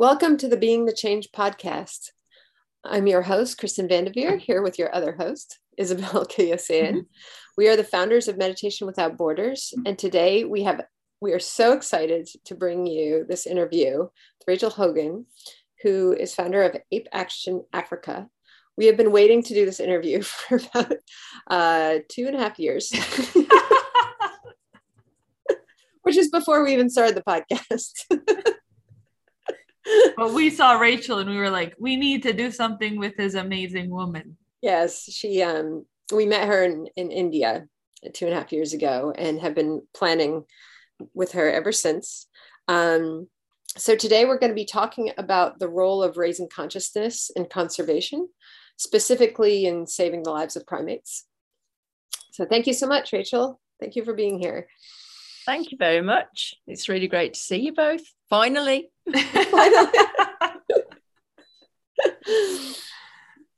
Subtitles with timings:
[0.00, 2.12] Welcome to the Being the Change podcast.
[2.82, 7.04] I'm your host, Kristen Vandeveer, here with your other host, Isabel Kiyosayan.
[7.58, 10.80] We are the founders of Meditation Without Borders, and today we have
[11.20, 15.26] we are so excited to bring you this interview with Rachel Hogan,
[15.82, 18.26] who is founder of Ape Action Africa.
[18.78, 20.94] We have been waiting to do this interview for about
[21.46, 22.90] uh, two and a half years,
[26.00, 28.06] which is before we even started the podcast.
[30.16, 33.34] But we saw Rachel and we were like, we need to do something with this
[33.34, 34.36] amazing woman.
[34.62, 37.66] Yes, she um we met her in, in India
[38.14, 40.44] two and a half years ago and have been planning
[41.14, 42.26] with her ever since.
[42.68, 43.28] Um,
[43.76, 48.28] so today we're going to be talking about the role of raising consciousness in conservation,
[48.76, 51.26] specifically in saving the lives of primates.
[52.32, 53.60] So thank you so much, Rachel.
[53.78, 54.66] Thank you for being here.
[55.46, 56.54] Thank you very much.
[56.66, 58.02] It's really great to see you both.
[58.30, 58.88] Finally.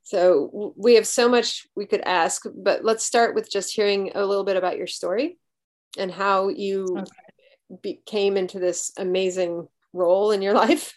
[0.03, 4.25] so we have so much we could ask, but let's start with just hearing a
[4.25, 5.39] little bit about your story
[5.99, 7.11] and how you okay.
[7.83, 10.95] be, came into this amazing role in your life.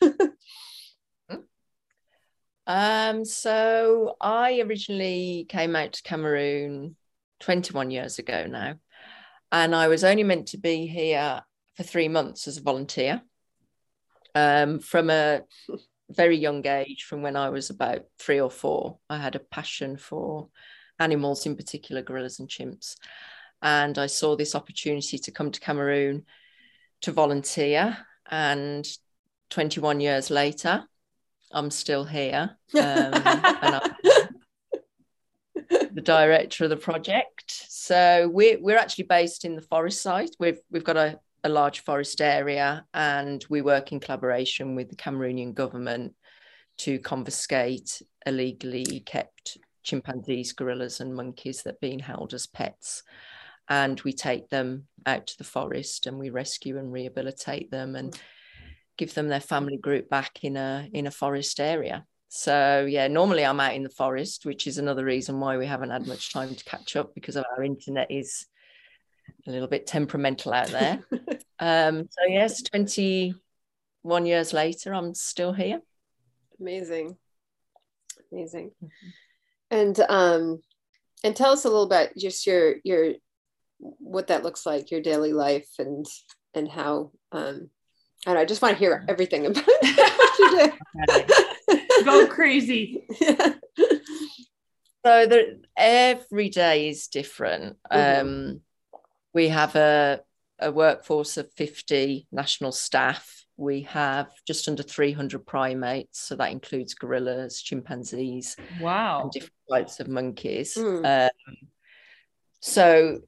[2.65, 6.95] um, so I originally came out to Cameroon
[7.41, 8.75] 21 years ago now,
[9.51, 11.41] and I was only meant to be here
[11.75, 13.21] for three months as a volunteer
[14.35, 15.41] um, from a
[16.09, 19.97] very young age, from when I was about three or four, I had a passion
[19.97, 20.49] for
[20.99, 22.95] animals, in particular gorillas and chimps.
[23.61, 26.25] And I saw this opportunity to come to Cameroon
[27.01, 27.97] to volunteer.
[28.29, 28.85] And
[29.49, 30.83] 21 years later,
[31.51, 32.57] I'm still here.
[32.75, 33.95] Um, and I'm
[35.93, 37.65] the director of the project.
[37.69, 40.35] So we're, we're actually based in the forest site.
[40.39, 44.95] We've, we've got a, a large forest area and we work in collaboration with the
[44.95, 46.13] Cameroonian government
[46.79, 53.03] to confiscate illegally kept chimpanzees, gorillas, and monkeys that are being held as pets.
[53.69, 58.19] And we take them out to the forest and we rescue and rehabilitate them and
[58.97, 62.05] give them their family group back in a in a forest area.
[62.27, 65.91] So yeah, normally I'm out in the forest, which is another reason why we haven't
[65.91, 68.47] had much time to catch up because our internet is
[69.47, 70.99] a little bit temperamental out there.
[71.59, 75.81] um, so yes, 21 years later, I'm still here.
[76.59, 77.17] Amazing.
[78.31, 78.71] Amazing.
[78.83, 79.07] Mm-hmm.
[79.71, 80.61] And um
[81.23, 83.13] and tell us a little bit just your your
[83.79, 86.05] what that looks like, your daily life and
[86.53, 87.69] and how um
[88.25, 90.73] I don't know, I just want to hear everything about what you
[91.67, 92.05] do.
[92.05, 93.05] Go crazy.
[95.05, 97.77] So the, every day is different.
[97.91, 98.27] Mm-hmm.
[98.27, 98.61] Um,
[99.35, 100.21] we have a,
[100.59, 103.45] a workforce of 50 national staff.
[103.57, 106.21] We have just under 300 primates.
[106.21, 110.75] So that includes gorillas, chimpanzees, wow, and different types of monkeys.
[110.75, 111.25] Mm.
[111.25, 111.55] Um,
[112.61, 113.19] so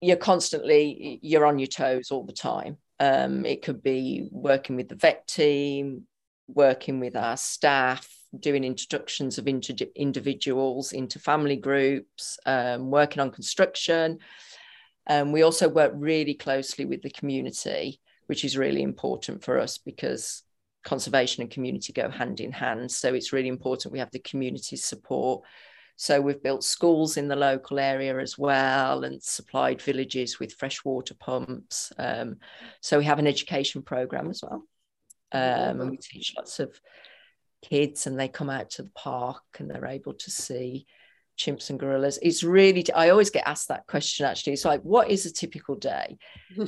[0.00, 2.76] you're constantly you're on your toes all the time.
[3.00, 6.06] Um, it could be working with the vet team,
[6.48, 8.06] working with our staff,
[8.38, 14.18] doing introductions of inter- individuals into family groups, um, working on construction.
[15.10, 19.76] Um, we also work really closely with the community, which is really important for us
[19.76, 20.44] because
[20.84, 22.92] conservation and community go hand in hand.
[22.92, 25.42] So it's really important we have the community support.
[25.96, 30.84] So we've built schools in the local area as well and supplied villages with fresh
[30.84, 31.92] water pumps.
[31.98, 32.36] Um,
[32.80, 34.64] so we have an education program as well.
[35.32, 36.80] Um, and we teach lots of
[37.62, 40.86] kids and they come out to the park and they're able to see
[41.40, 42.18] chimps and gorillas.
[42.20, 44.52] It's really i always get asked that question actually.
[44.52, 46.18] It's like what is a typical day?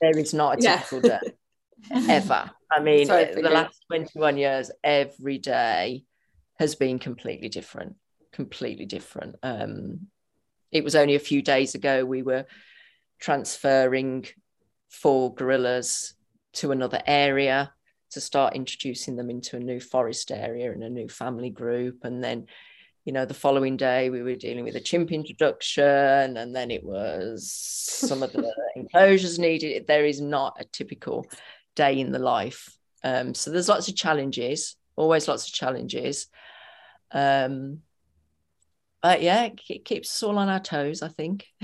[0.00, 1.20] There is not a typical yeah.
[1.20, 1.32] day.
[2.14, 2.50] Ever.
[2.70, 6.04] I mean the last 21 years every day
[6.58, 7.96] has been completely different
[8.32, 9.36] completely different.
[9.42, 10.08] Um
[10.70, 12.46] it was only a few days ago we were
[13.20, 14.26] transferring
[14.88, 16.14] four gorillas
[16.54, 17.72] to another area
[18.12, 22.04] to start introducing them into a new forest area and a new family group.
[22.04, 22.46] And then
[23.04, 26.84] you know, the following day we were dealing with a chimp introduction, and then it
[26.84, 29.86] was some of the enclosures needed.
[29.86, 31.26] There is not a typical
[31.74, 32.76] day in the life.
[33.02, 36.28] Um, so there's lots of challenges, always lots of challenges.
[37.10, 37.80] Um,
[39.02, 41.46] but yeah, it, it keeps us all on our toes, I think.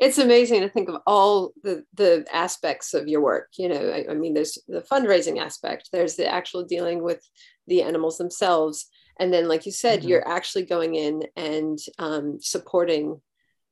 [0.00, 4.10] it's amazing to think of all the the aspects of your work you know I,
[4.10, 7.22] I, mean there's the fundraising aspect there's the actual dealing with
[7.70, 10.08] the animals themselves and then like you said mm-hmm.
[10.08, 13.20] you're actually going in and um, supporting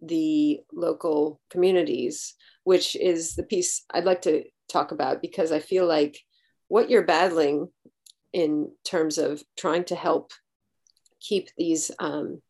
[0.00, 5.86] the local communities which is the piece i'd like to talk about because i feel
[5.86, 6.18] like
[6.68, 7.68] what you're battling
[8.32, 10.30] in terms of trying to help
[11.20, 12.40] keep these um,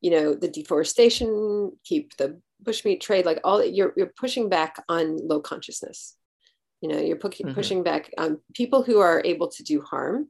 [0.00, 5.16] you know the deforestation keep the bushmeat trade like all you're, you're pushing back on
[5.26, 6.16] low consciousness
[6.80, 7.52] you know you're mm-hmm.
[7.52, 10.28] pushing back on people who are able to do harm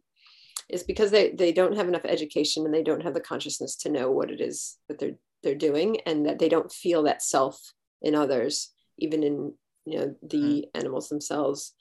[0.74, 3.88] is because they, they don't have enough education and they don't have the consciousness to
[3.88, 7.60] know what it is that they're they're doing and that they don't feel that self
[8.02, 9.52] in others even in
[9.86, 10.80] you know the mm-hmm.
[10.80, 11.74] animals themselves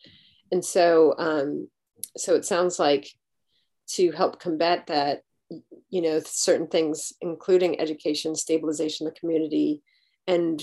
[0.51, 1.67] and so um
[2.17, 3.07] so it sounds like
[3.87, 5.21] to help combat that
[5.89, 9.81] you know certain things including education stabilization of the community
[10.27, 10.61] and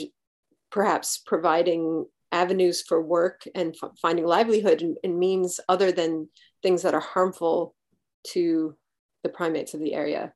[0.71, 6.29] perhaps providing avenues for work and f- finding livelihood and, and means other than
[6.63, 7.75] things that are harmful
[8.29, 8.77] to
[9.23, 10.33] the primates of the area.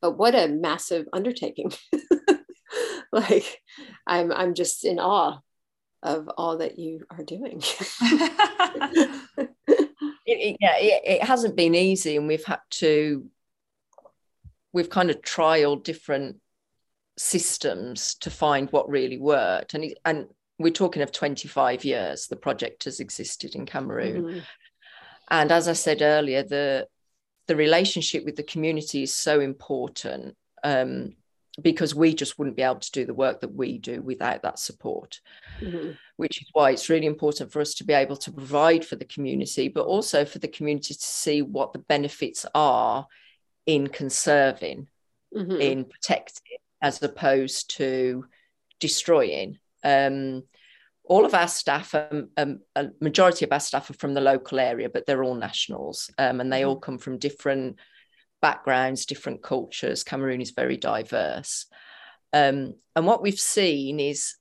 [0.00, 1.72] But what a massive undertaking.
[3.12, 3.60] like
[4.06, 5.38] I'm I'm just in awe
[6.02, 7.62] of all that you are doing.
[9.36, 9.50] it,
[10.26, 13.26] it, yeah, it, it hasn't been easy, and we've had to
[14.72, 16.36] we've kind of trialed different
[17.18, 20.26] systems to find what really worked, and and
[20.58, 24.22] we're talking of 25 years the project has existed in Cameroon.
[24.22, 24.38] Mm-hmm.
[25.28, 26.88] And as I said earlier, the
[27.46, 31.14] the relationship with the community is so important um,
[31.62, 34.58] because we just wouldn't be able to do the work that we do without that
[34.58, 35.20] support.
[35.60, 35.92] Mm-hmm.
[36.16, 39.04] Which is why it's really important for us to be able to provide for the
[39.04, 43.06] community, but also for the community to see what the benefits are
[43.64, 44.88] in conserving,
[45.34, 45.60] mm-hmm.
[45.60, 48.24] in protecting, as opposed to
[48.80, 49.58] destroying.
[49.84, 50.44] Um,
[51.06, 54.58] all of our staff, um, um, a majority of our staff are from the local
[54.58, 56.82] area, but they're all nationals um, and they all mm-hmm.
[56.82, 57.78] come from different
[58.42, 60.02] backgrounds, different cultures.
[60.02, 61.66] Cameroon is very diverse.
[62.32, 64.34] Um, and what we've seen is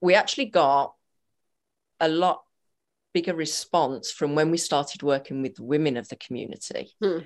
[0.00, 0.94] we actually got
[2.00, 2.42] a lot
[3.14, 7.18] bigger response from when we started working with women of the community, hmm.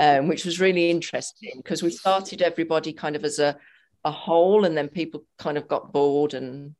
[0.00, 3.56] um, which was really interesting because we started everybody kind of as a,
[4.04, 6.74] a whole, and then people kind of got bored and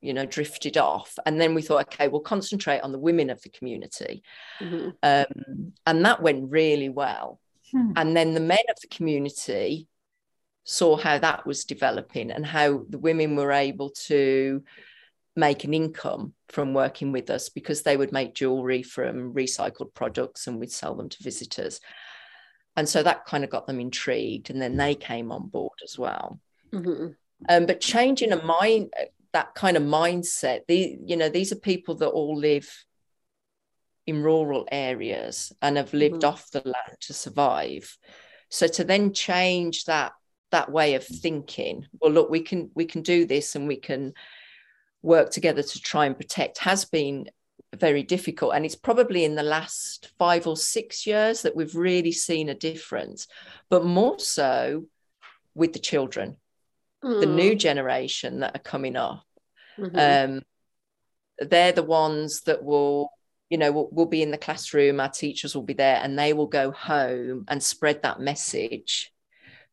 [0.00, 3.40] you know drifted off and then we thought okay we'll concentrate on the women of
[3.42, 4.22] the community
[4.60, 4.90] mm-hmm.
[5.02, 7.92] um, and that went really well hmm.
[7.96, 9.86] and then the men of the community
[10.64, 14.62] saw how that was developing and how the women were able to
[15.36, 20.46] make an income from working with us because they would make jewelry from recycled products
[20.46, 21.80] and we'd sell them to visitors
[22.76, 25.98] and so that kind of got them intrigued and then they came on board as
[25.98, 26.40] well
[26.72, 27.08] mm-hmm.
[27.48, 28.92] um, but changing a mind
[29.32, 30.60] that kind of mindset.
[30.66, 32.68] The you know these are people that all live
[34.06, 36.28] in rural areas and have lived mm-hmm.
[36.28, 37.96] off the land to survive.
[38.48, 40.12] So to then change that
[40.50, 44.12] that way of thinking well look we can we can do this and we can
[45.00, 47.30] work together to try and protect has been
[47.76, 48.52] very difficult.
[48.54, 52.54] And it's probably in the last 5 or 6 years that we've really seen a
[52.54, 53.28] difference
[53.68, 54.86] but more so
[55.54, 56.36] with the children
[57.04, 57.20] mm.
[57.20, 59.24] the new generation that are coming up.
[59.78, 60.34] Mm-hmm.
[60.36, 60.42] Um,
[61.38, 63.10] they're the ones that will,
[63.48, 65.00] you know, will, will be in the classroom.
[65.00, 69.12] Our teachers will be there, and they will go home and spread that message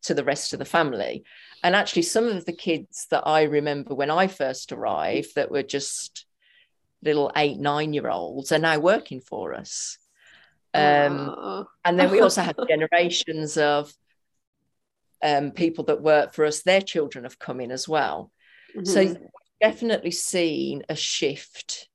[0.03, 1.23] to the rest of the family.
[1.63, 5.63] And actually, some of the kids that I remember when I first arrived that were
[5.63, 6.25] just
[7.03, 9.97] little eight, nine year olds are now working for us.
[10.73, 13.91] Um, and then we also have generations of
[15.23, 18.31] um, people that work for us, their children have come in as well.
[18.75, 18.85] Mm-hmm.
[18.85, 19.17] So
[19.61, 21.89] definitely seen a shift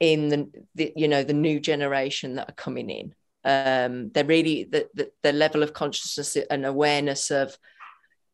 [0.00, 3.14] in the, the, you know the new generation that are coming in.
[3.44, 7.56] Um, they're really the, the the level of consciousness and awareness of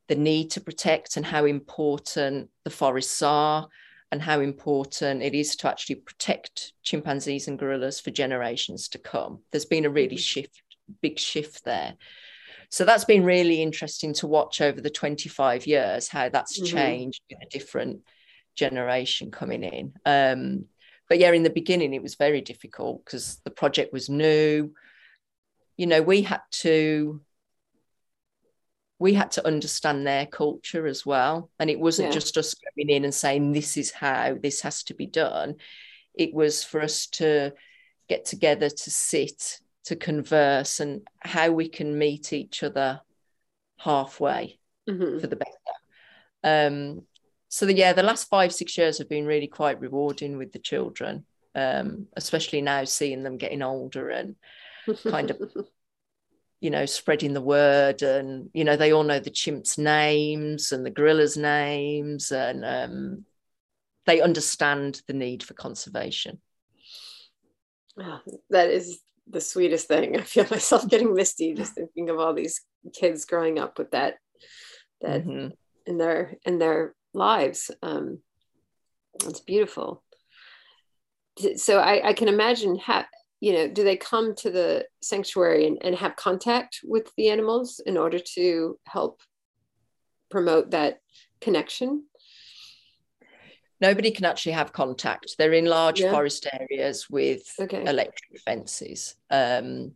[0.08, 3.68] the need to protect and how important the forests are
[4.10, 9.40] and how important it is to actually protect chimpanzees and gorillas for generations to come.
[9.52, 10.16] There's been a really mm-hmm.
[10.16, 10.62] shift,
[11.00, 11.94] big shift there
[12.70, 16.76] so that's been really interesting to watch over the 25 years how that's mm-hmm.
[16.76, 18.00] changed with a different
[18.56, 20.64] generation coming in um,
[21.08, 24.72] but yeah in the beginning it was very difficult because the project was new
[25.76, 27.20] you know we had to
[28.98, 32.12] we had to understand their culture as well and it wasn't yeah.
[32.12, 35.56] just us coming in and saying this is how this has to be done
[36.14, 37.52] it was for us to
[38.08, 43.00] get together to sit to converse and how we can meet each other
[43.78, 44.58] halfway
[44.88, 45.18] mm-hmm.
[45.18, 45.50] for the better.
[46.42, 47.02] Um,
[47.48, 50.58] so the, yeah, the last five six years have been really quite rewarding with the
[50.58, 54.36] children, um, especially now seeing them getting older and
[55.08, 55.40] kind of
[56.60, 60.84] you know spreading the word and you know they all know the chimps names and
[60.84, 63.24] the gorillas names and um,
[64.04, 66.38] they understand the need for conservation
[67.98, 68.20] Oh,
[68.50, 70.16] that is the sweetest thing.
[70.18, 72.60] I feel myself getting misty just thinking of all these
[72.94, 74.16] kids growing up with that
[75.00, 75.48] that mm-hmm.
[75.86, 77.70] in their in their lives.
[77.82, 78.18] Um,
[79.24, 80.02] it's beautiful.
[81.56, 83.04] So I, I can imagine how
[83.40, 87.80] you know do they come to the sanctuary and, and have contact with the animals
[87.84, 89.20] in order to help
[90.30, 91.00] promote that
[91.40, 92.04] connection
[93.80, 95.36] nobody can actually have contact.
[95.38, 96.10] They're in large yeah.
[96.10, 97.84] forest areas with okay.
[97.86, 99.16] electric fences.
[99.30, 99.92] Um,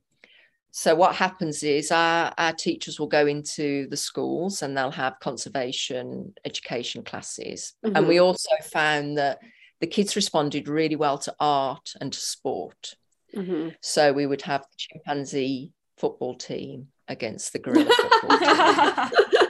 [0.71, 5.21] so what happens is our, our teachers will go into the schools and they'll have
[5.21, 7.75] conservation education classes.
[7.85, 7.97] Mm-hmm.
[7.97, 8.25] And we mm-hmm.
[8.25, 9.39] also found that
[9.81, 12.97] the kids responded really well to art and to sport.
[13.37, 13.69] Mm-hmm.
[13.83, 19.41] So we would have the chimpanzee football team against the gorilla football team.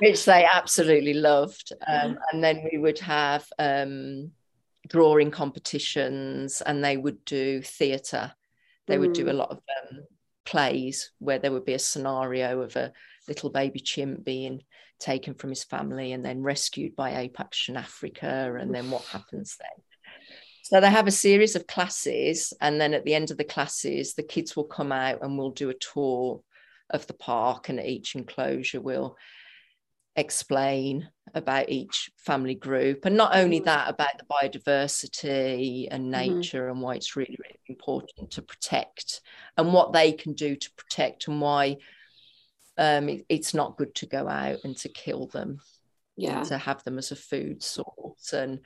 [0.00, 1.72] which they absolutely loved.
[1.86, 4.32] Um, and then we would have um,
[4.88, 8.32] drawing competitions and they would do theatre.
[8.86, 9.00] They mm.
[9.00, 9.36] would do a mm.
[9.36, 10.00] lot of um,
[10.44, 12.92] plays where there would be a scenario of a
[13.28, 14.62] little baby chimp being
[14.98, 18.56] taken from his family and then rescued by Ape Action Africa.
[18.58, 19.84] And then what happens then?
[20.62, 24.14] So they have a series of classes, and then at the end of the classes,
[24.14, 26.42] the kids will come out and we'll do a tour
[26.90, 29.16] of the park, and each enclosure will
[30.16, 33.66] explain about each family group and not only mm-hmm.
[33.66, 36.36] that about the biodiversity and mm-hmm.
[36.36, 36.72] nature mm-hmm.
[36.72, 39.20] and why it's really really important to protect
[39.58, 41.76] and what they can do to protect and why
[42.78, 45.60] um, it, it's not good to go out and to kill them
[46.16, 48.60] yeah to have them as a food source and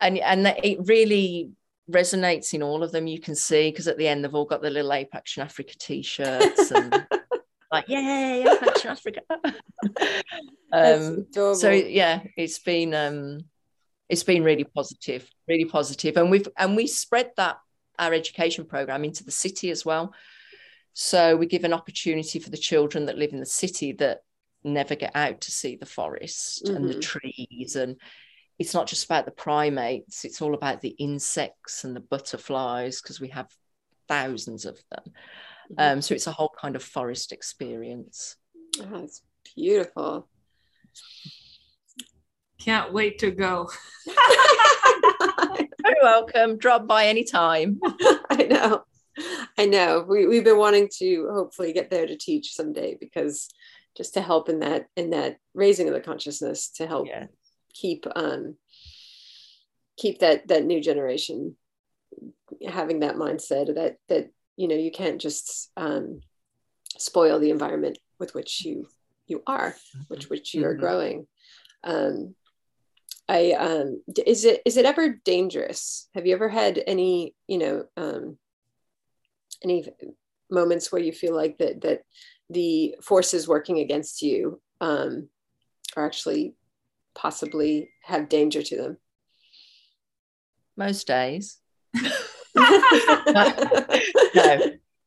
[0.00, 1.50] and and it really
[1.90, 4.62] resonates in all of them you can see because at the end they've all got
[4.62, 7.04] the little ape action africa t-shirts and
[7.70, 9.20] like, yay, Action Africa.
[10.72, 13.40] um, so yeah, it's been um,
[14.08, 17.58] it's been really positive, really positive, and we've and we spread that
[17.98, 20.12] our education program into the city as well.
[20.92, 24.20] So we give an opportunity for the children that live in the city that
[24.64, 26.76] never get out to see the forest mm-hmm.
[26.76, 27.00] and the mm-hmm.
[27.00, 27.96] trees and
[28.58, 33.18] it's not just about the primates it's all about the insects and the butterflies because
[33.18, 33.48] we have
[34.10, 35.04] thousands of them.
[35.78, 38.36] Um, so it's a whole kind of forest experience.
[38.80, 39.22] Oh, it's
[39.56, 40.28] beautiful.
[42.58, 43.70] Can't wait to go.
[44.06, 46.58] You're welcome.
[46.58, 47.80] Drop by anytime.
[48.30, 48.84] I know.
[49.58, 50.04] I know.
[50.08, 53.48] We, we've been wanting to hopefully get there to teach someday because
[53.96, 57.26] just to help in that in that raising of the consciousness to help yeah.
[57.74, 58.56] keep um
[59.96, 61.56] keep that that new generation
[62.68, 64.30] having that mindset that that
[64.60, 66.20] you know you can't just um,
[66.98, 68.86] spoil the environment with which you
[69.26, 69.74] you are
[70.08, 70.80] which which you are mm-hmm.
[70.80, 71.26] growing.
[71.82, 72.34] Um,
[73.26, 76.10] i um, is it is it ever dangerous?
[76.14, 78.36] Have you ever had any you know um,
[79.64, 79.88] any
[80.50, 82.02] moments where you feel like that that
[82.50, 85.30] the forces working against you um,
[85.96, 86.54] are actually
[87.14, 88.98] possibly have danger to them?
[90.76, 91.56] Most days
[94.34, 94.60] no.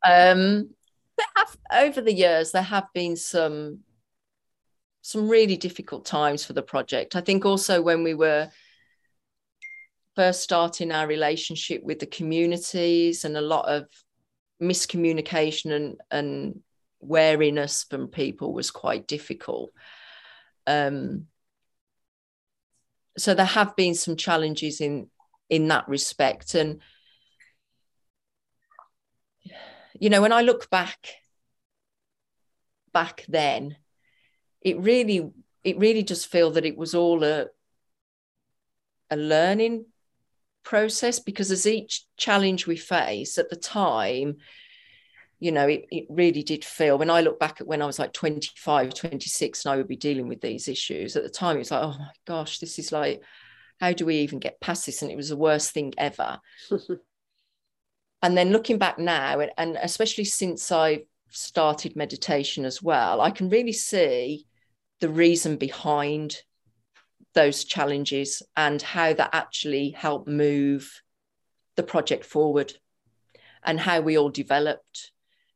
[0.06, 0.70] Um,
[1.18, 3.80] there have over the years there have been some
[5.02, 7.16] some really difficult times for the project.
[7.16, 8.50] I think also when we were
[10.16, 13.88] first starting our relationship with the communities and a lot of
[14.62, 16.62] miscommunication and, and
[17.02, 19.72] wariness from people was quite difficult.
[20.66, 21.28] Um,
[23.18, 25.10] so there have been some challenges in
[25.50, 26.80] in that respect and
[30.00, 31.16] you know, when I look back
[32.94, 33.78] back then,
[34.62, 35.30] it really
[35.64, 37.48] it really does feel that it was all a
[39.10, 39.86] a learning
[40.64, 44.38] process because as each challenge we face at the time
[45.40, 48.00] you know it, it really did feel when i look back at when i was
[48.00, 51.60] like 25 26 and i would be dealing with these issues at the time it
[51.60, 53.22] was like oh my gosh this is like
[53.80, 55.02] how do we even get past this?
[55.02, 56.40] And it was the worst thing ever
[58.24, 63.50] and then looking back now and especially since i've started meditation as well i can
[63.50, 64.48] really see
[65.00, 66.42] the reason behind
[67.34, 71.02] those challenges and how that actually helped move
[71.76, 72.74] the project forward
[73.64, 75.12] and how we all developed.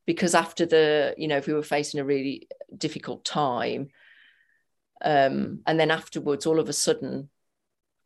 [0.05, 3.89] Because after the you know if we were facing a really difficult time
[5.03, 7.29] um, and then afterwards all of a sudden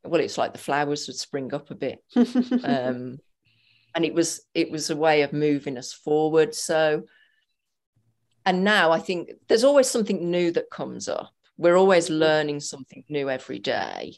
[0.04, 2.04] well it's like the flowers would spring up a bit.
[2.64, 3.20] Um,
[3.96, 7.04] and it was it was a way of moving us forward so
[8.46, 13.04] and now i think there's always something new that comes up we're always learning something
[13.10, 14.16] new every day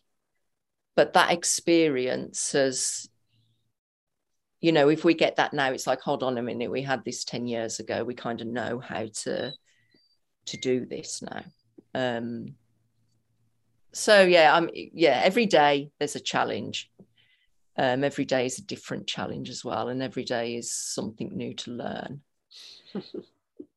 [0.95, 3.09] but that experience has
[4.63, 7.03] you know, if we get that now, it's like, hold on a minute, we had
[7.03, 8.05] this 10 years ago.
[8.05, 9.51] We kind of know how to
[10.45, 11.43] to do this now.
[11.93, 12.55] Um
[13.91, 16.89] so yeah, I'm yeah, every day there's a challenge.
[17.75, 21.53] Um, every day is a different challenge as well, and every day is something new
[21.55, 22.21] to learn.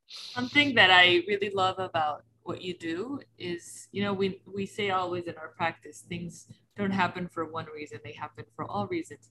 [0.09, 4.91] Something that I really love about what you do is, you know, we we say
[4.91, 9.31] always in our practice, things don't happen for one reason; they happen for all reasons.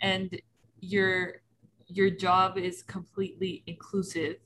[0.00, 0.40] And
[0.80, 1.40] your
[1.86, 4.36] your job is completely inclusive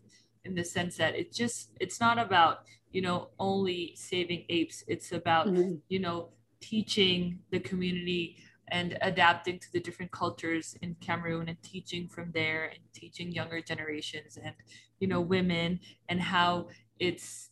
[0.44, 5.12] in the sense that it's just it's not about you know only saving apes it's
[5.12, 5.74] about mm-hmm.
[5.88, 8.36] you know teaching the community
[8.70, 13.60] and adapting to the different cultures in Cameroon and teaching from there and teaching younger
[13.60, 14.54] generations and
[15.00, 17.50] you know women and how it's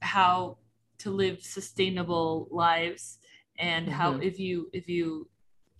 [0.00, 0.58] how
[0.98, 3.18] to live sustainable lives
[3.58, 3.94] and mm-hmm.
[3.94, 5.28] how if you if you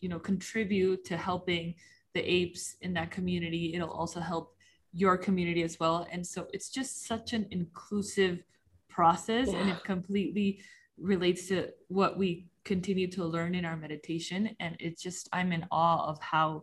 [0.00, 1.75] you know contribute to helping
[2.14, 4.54] the apes in that community it'll also help
[4.92, 8.42] your community as well and so it's just such an inclusive
[8.88, 9.58] process yeah.
[9.58, 10.61] and it completely
[11.00, 15.64] relates to what we continue to learn in our meditation and it's just i'm in
[15.71, 16.62] awe of how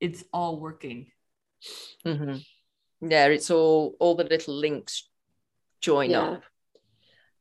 [0.00, 1.06] it's all working
[2.06, 2.36] mm-hmm.
[3.08, 5.08] yeah it's all all the little links
[5.80, 6.20] join yeah.
[6.20, 6.42] up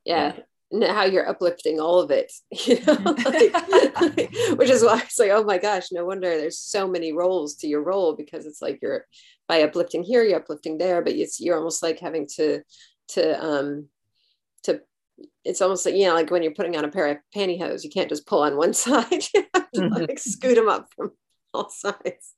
[0.03, 0.33] yeah.
[0.35, 2.93] yeah and how you're uplifting all of it, you know,
[3.25, 3.53] like,
[4.01, 7.55] like, which is why it's like, oh my gosh, no wonder there's so many roles
[7.55, 9.05] to your role because it's like you're
[9.47, 12.61] by uplifting here, you're uplifting there, but it's you're almost like having to
[13.09, 13.87] to um
[14.63, 14.81] to
[15.49, 17.89] it's almost like you know like when you're putting on a pair of pantyhose, you
[17.89, 19.93] can't just pull on one side, you have to mm-hmm.
[19.93, 21.11] like scoot them up from
[21.53, 22.35] all sides.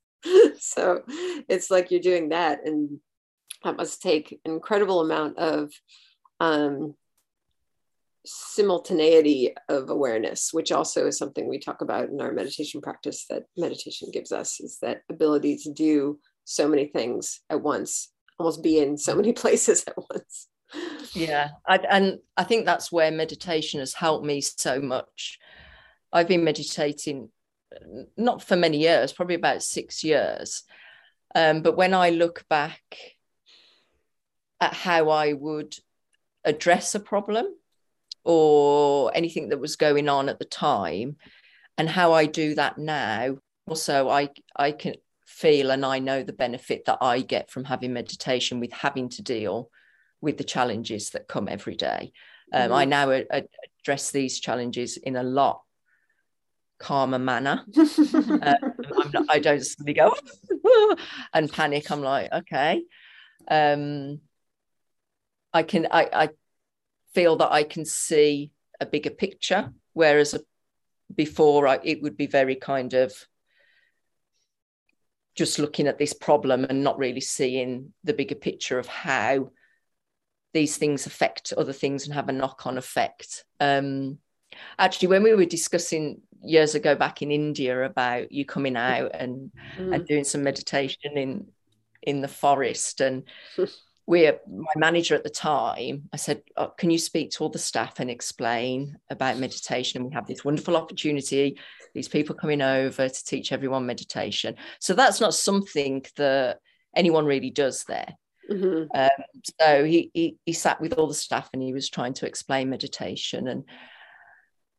[0.60, 1.04] So
[1.50, 3.00] it's like you're doing that, and
[3.64, 5.72] that must take an incredible amount of
[6.40, 6.96] um
[8.24, 13.46] simultaneity of awareness which also is something we talk about in our meditation practice that
[13.58, 18.78] meditation gives us is that ability to do so many things at once almost be
[18.78, 20.48] in so many places at once
[21.14, 25.40] yeah I, and i think that's where meditation has helped me so much.
[26.14, 27.30] I've been meditating
[28.18, 30.64] not for many years probably about six years.
[31.34, 32.82] Um, but when i look back
[34.60, 35.76] at how i would
[36.44, 37.46] address a problem
[38.24, 41.16] or anything that was going on at the time
[41.78, 46.34] and how I do that now also I I can feel and I know the
[46.34, 49.70] benefit that I get from having meditation with having to deal
[50.22, 52.14] with the challenges that come every day.
[52.54, 52.74] Um, mm-hmm.
[52.74, 53.48] I now a- a-
[53.82, 55.62] address these challenges in a lot
[56.80, 57.64] calmer manner.
[58.44, 58.74] Um,
[59.14, 60.16] not, i don't suddenly go
[61.34, 61.92] and panic.
[61.92, 62.84] I'm like okay.
[63.48, 64.20] Um,
[65.54, 66.30] I can I, I
[67.14, 70.36] feel that I can see a bigger picture, whereas
[71.14, 73.14] before I, it would be very kind of
[75.36, 79.52] just looking at this problem and not really seeing the bigger picture of how
[80.54, 83.46] these things affect other things and have a knock-on effect.
[83.60, 84.20] Um,
[84.78, 89.52] actually, when we were discussing years ago back in India about you coming out and
[89.78, 89.94] mm.
[89.94, 91.48] and doing some meditation in
[92.02, 93.24] in the forest and
[94.08, 97.60] we my manager at the time i said oh, can you speak to all the
[97.60, 101.60] staff and explain about meditation and we have this wonderful opportunity
[101.94, 106.58] these people coming over to teach everyone meditation so that's not something that
[106.96, 108.18] anyone really does there
[108.50, 108.84] mm-hmm.
[108.94, 109.10] um,
[109.60, 112.70] so he, he he sat with all the staff and he was trying to explain
[112.70, 113.66] meditation and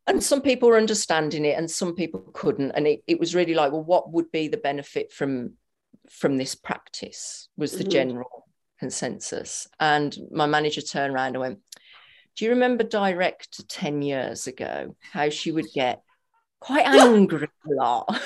[0.06, 3.54] and some people were understanding it and some people couldn't and it, it was really
[3.54, 5.52] like well what would be the benefit from
[6.10, 7.90] from this practice was the mm-hmm.
[7.90, 8.42] general
[8.82, 9.68] consensus.
[9.78, 11.58] And my manager turned around and went,
[12.36, 14.96] Do you remember director 10 years ago?
[15.12, 16.02] How she would get
[16.58, 18.20] quite angry a lot.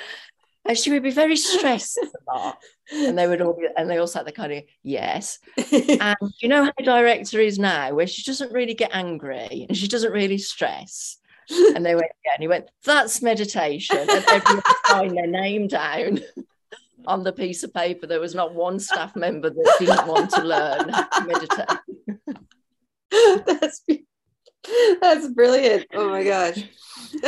[0.64, 2.58] and she would be very stressed a lot.
[2.92, 5.38] And they would all be, and they all sat there kind of, yes.
[5.72, 9.88] and you know how director is now, where she doesn't really get angry and she
[9.88, 11.18] doesn't really stress.
[11.74, 13.98] And they went, yeah, and he went, that's meditation.
[13.98, 16.20] And everyone signed their name down
[17.06, 18.06] on the piece of paper.
[18.06, 21.78] There was not one staff member that didn't want to learn how to meditate.
[23.46, 23.82] that's
[25.00, 25.86] that's brilliant.
[25.94, 26.58] Oh my gosh.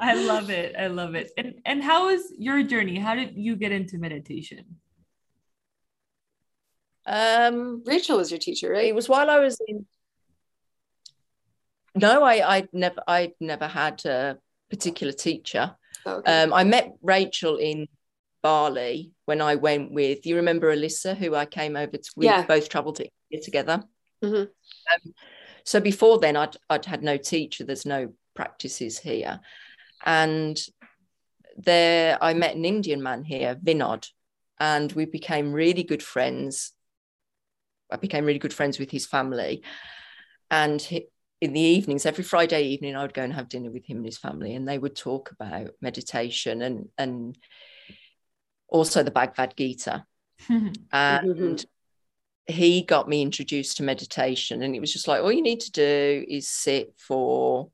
[0.00, 0.74] I love it.
[0.76, 1.30] I love it.
[1.36, 2.98] And and how was your journey?
[2.98, 4.64] How did you get into meditation?
[7.06, 8.86] Um Rachel was your teacher, right?
[8.86, 9.86] It was while I was in
[11.94, 15.76] No, I I never I never had a particular teacher.
[16.06, 16.42] Oh, okay.
[16.42, 17.86] Um I met Rachel in
[18.42, 22.44] Bali when I went with, you remember Alyssa, who I came over to, we yeah.
[22.46, 23.84] both traveled to India together.
[24.24, 24.36] Mm-hmm.
[24.36, 25.14] Um,
[25.70, 29.38] so before then, I'd, I'd had no teacher, there's no practices here.
[30.04, 30.60] And
[31.56, 34.08] there I met an Indian man here, Vinod,
[34.58, 36.72] and we became really good friends.
[37.88, 39.62] I became really good friends with his family.
[40.50, 41.06] And he,
[41.40, 44.06] in the evenings, every Friday evening, I would go and have dinner with him and
[44.06, 47.38] his family, and they would talk about meditation and and
[48.66, 50.04] also the Bhagavad Gita.
[50.48, 51.54] and mm-hmm.
[52.46, 55.72] He got me introduced to meditation, and it was just like all you need to
[55.72, 57.70] do is sit for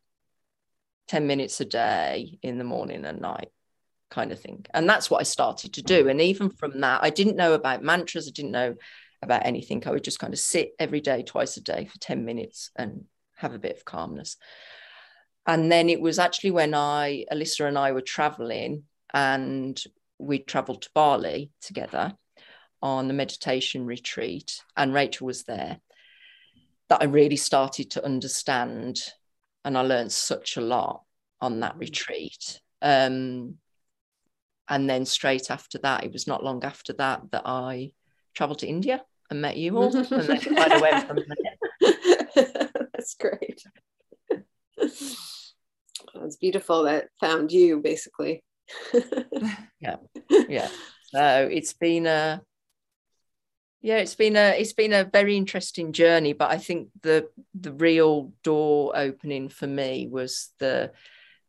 [1.09, 3.49] 10 minutes a day in the morning and night
[4.11, 4.65] kind of thing.
[4.73, 6.09] And that's what i started to do.
[6.09, 8.75] And even from that i didn't know about mantras i didn't know
[9.23, 9.83] about anything.
[9.87, 13.05] I would just kind of sit every day twice a day for 10 minutes and
[13.37, 14.37] have a bit of calmness.
[15.47, 19.83] And then it was actually when i alyssa and i were traveling and
[20.19, 22.15] we traveled to bali together
[22.83, 25.79] on the meditation retreat and rachel was there
[26.89, 29.01] that i really started to understand
[29.67, 31.03] and I learned such a lot
[31.41, 31.81] on that mm.
[31.81, 32.61] retreat.
[32.81, 33.57] Um,
[34.69, 37.91] and then straight after that, it was not long after that that I
[38.33, 41.91] travelled to India and met you all, and then kind of went from there.
[42.95, 43.61] That's great.
[44.79, 48.45] It's beautiful that found you, basically.
[49.81, 49.97] yeah,
[50.49, 50.69] yeah.
[51.07, 52.41] So it's been a
[53.83, 57.73] yeah it's been a it's been a very interesting journey but i think the the
[57.73, 60.91] real door opening for me was the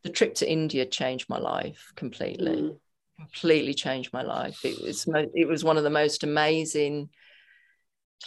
[0.04, 2.52] the trip to india changed my life completely.
[2.52, 2.78] Mm.
[3.20, 4.63] completely changed my life.
[4.63, 7.10] It was it was one of the most amazing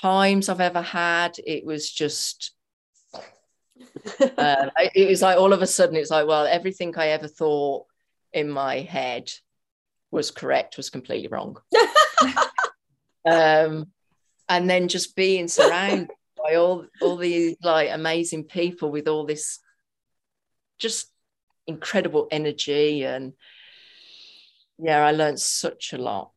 [0.01, 1.37] times i've ever had.
[1.47, 2.53] It was just
[4.21, 7.87] uh, it was like all of a sudden it's like well everything i ever thought
[8.33, 9.31] in my head
[10.11, 11.57] was correct was completely wrong
[13.25, 13.87] um
[14.49, 19.61] and then just being surrounded by all all these like amazing people with all this
[20.79, 21.11] just
[21.67, 23.33] incredible energy and
[24.79, 26.33] yeah i learned such a lot.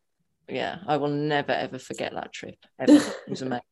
[0.48, 2.58] Yeah i will never ever forget that trip.
[2.80, 2.94] Ever.
[2.94, 3.64] it was amazing.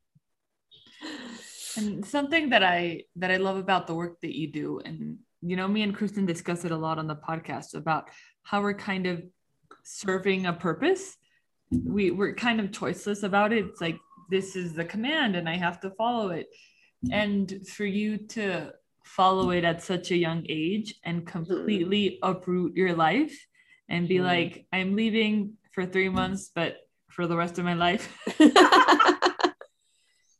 [1.77, 5.55] And something that i that i love about the work that you do and you
[5.55, 8.09] know me and kristen discuss it a lot on the podcast about
[8.43, 9.23] how we're kind of
[9.83, 11.17] serving a purpose
[11.71, 13.97] we we're kind of choiceless about it it's like
[14.31, 16.47] this is the command and I have to follow it.
[17.05, 17.13] Mm-hmm.
[17.13, 18.71] And for you to
[19.03, 22.31] follow it at such a young age and completely mm-hmm.
[22.31, 23.45] uproot your life
[23.89, 24.23] and be mm.
[24.23, 26.77] like, I'm leaving for three months, but
[27.09, 28.17] for the rest of my life.
[28.39, 28.49] it,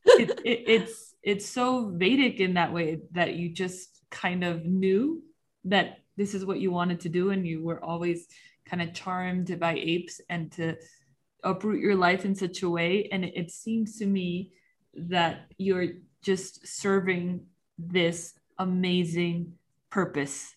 [0.06, 5.22] it, it's it's so Vedic in that way that you just kind of knew
[5.66, 8.28] that this is what you wanted to do and you were always
[8.66, 10.76] kind of charmed by apes and to
[11.44, 13.10] uproot your life in such a way.
[13.12, 14.52] And it, it seems to me
[14.94, 15.88] that you're
[16.22, 17.46] just serving
[17.78, 19.54] this amazing
[19.90, 20.56] purpose.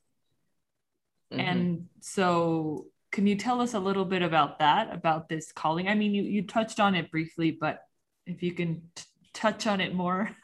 [1.33, 1.41] Mm-hmm.
[1.41, 5.89] and so can you tell us a little bit about that about this calling?
[5.89, 7.81] I mean you, you touched on it briefly but
[8.27, 10.31] if you can t- touch on it more.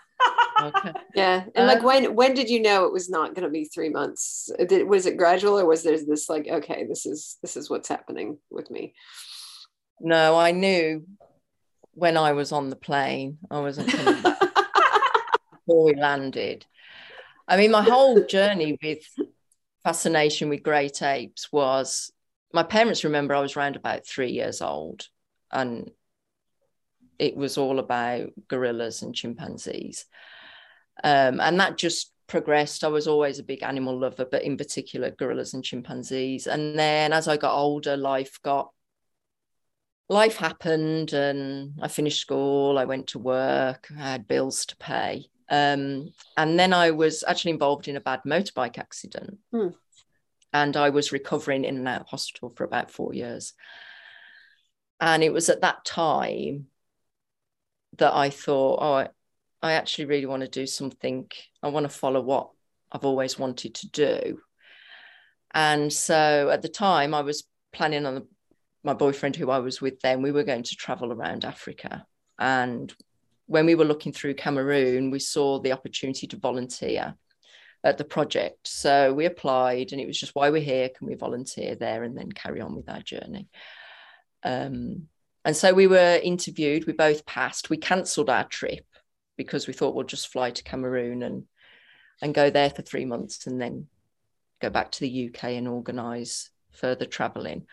[0.61, 0.93] Okay.
[1.15, 1.45] Yeah.
[1.55, 3.89] And like uh, when when did you know it was not going to be three
[3.89, 4.51] months?
[4.69, 7.89] Did, was it gradual or was there this like okay this is this is what's
[7.89, 8.93] happening with me
[10.01, 11.05] no, I knew
[11.93, 14.41] when I was on the plane, I wasn't coming back
[15.53, 16.67] before we landed.
[17.47, 19.05] I mean, my whole journey with
[19.83, 22.13] fascination with great apes was
[22.53, 25.07] my parents remember I was around about three years old
[25.51, 25.91] and
[27.19, 30.07] it was all about gorillas and chimpanzees.
[31.05, 32.85] Um, and that just progressed.
[32.85, 36.47] I was always a big animal lover, but in particular, gorillas and chimpanzees.
[36.47, 38.71] And then as I got older, life got
[40.11, 45.27] life happened and I finished school, I went to work, I had bills to pay.
[45.49, 49.39] Um, and then I was actually involved in a bad motorbike accident.
[49.55, 49.75] Mm.
[50.53, 53.55] And I was recovering in and out of hospital for about four years.
[55.01, 56.67] And it was at that time
[57.99, 59.09] that I thought, oh, I,
[59.63, 61.31] I actually really want to do something.
[61.63, 62.51] I want to follow what
[62.91, 64.41] I've always wanted to do.
[65.55, 68.27] And so at the time, I was planning on
[68.83, 72.07] my boyfriend who I was with then, we were going to travel around Africa.
[72.39, 72.93] And
[73.47, 77.15] when we were looking through Cameroon, we saw the opportunity to volunteer
[77.85, 78.69] at the project.
[78.69, 80.89] So we applied, and it was just why we're here.
[80.89, 83.49] Can we volunteer there and then carry on with our journey?
[84.43, 85.09] Um,
[85.45, 86.87] and so we were interviewed.
[86.87, 87.71] We both passed.
[87.71, 88.85] We cancelled our trip
[89.37, 91.45] because we thought we'll just fly to Cameroon and
[92.23, 93.87] and go there for three months and then
[94.61, 97.67] go back to the UK and organise further travelling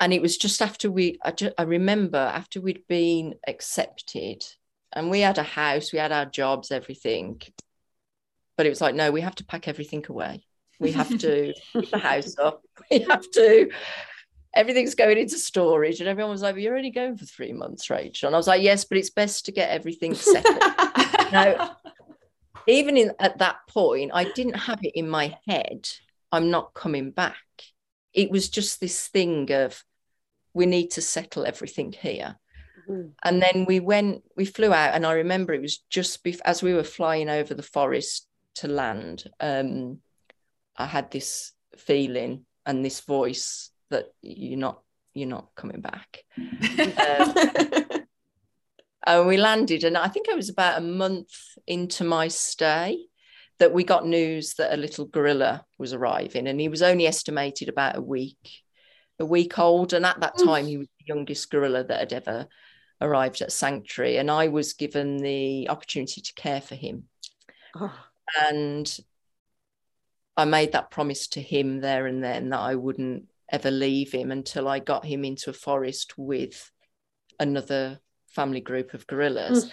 [0.00, 4.44] and it was just after we I, just, I remember after we'd been accepted
[4.92, 7.40] and we had a house we had our jobs everything
[8.56, 10.42] but it was like no we have to pack everything away
[10.78, 12.62] We have to keep the house up.
[12.90, 13.70] We have to.
[14.54, 18.28] Everything's going into storage, and everyone was like, "You're only going for three months, Rachel."
[18.28, 20.58] And I was like, "Yes, but it's best to get everything settled."
[21.32, 21.76] now,
[22.66, 25.88] even in at that point, I didn't have it in my head.
[26.30, 27.36] I'm not coming back.
[28.16, 29.84] It was just this thing of
[30.54, 32.36] we need to settle everything here.
[32.88, 33.08] Mm-hmm.
[33.22, 36.62] And then we went, we flew out, and I remember it was just bef- as
[36.62, 38.26] we were flying over the forest
[38.56, 39.24] to land.
[39.38, 39.98] Um,
[40.76, 44.80] I had this feeling and this voice that you're not,
[45.12, 46.24] you're not coming back.
[46.38, 47.34] um,
[49.06, 51.30] and we landed, and I think it was about a month
[51.66, 53.06] into my stay
[53.58, 57.68] that we got news that a little gorilla was arriving, and he was only estimated
[57.68, 58.62] about a week
[59.18, 59.92] a week old.
[59.92, 62.46] And at that time, he was the youngest gorilla that had ever
[63.00, 64.16] arrived at Sanctuary.
[64.18, 67.04] And I was given the opportunity to care for him.
[67.74, 67.94] Oh.
[68.48, 68.98] And
[70.36, 74.30] I made that promise to him there and then that I wouldn't ever leave him
[74.30, 76.70] until I got him into a forest with
[77.38, 79.66] another family group of gorillas.
[79.66, 79.70] Mm.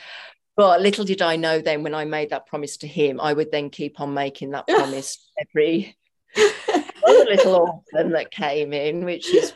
[0.55, 3.51] But little did I know then when I made that promise to him, I would
[3.51, 5.97] then keep on making that promise every
[6.37, 9.53] other little orphan that came in, which is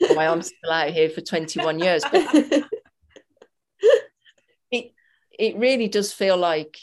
[0.00, 2.02] why I'm still out here for 21 years.
[2.10, 2.34] But
[4.70, 4.92] it
[5.38, 6.78] it really does feel like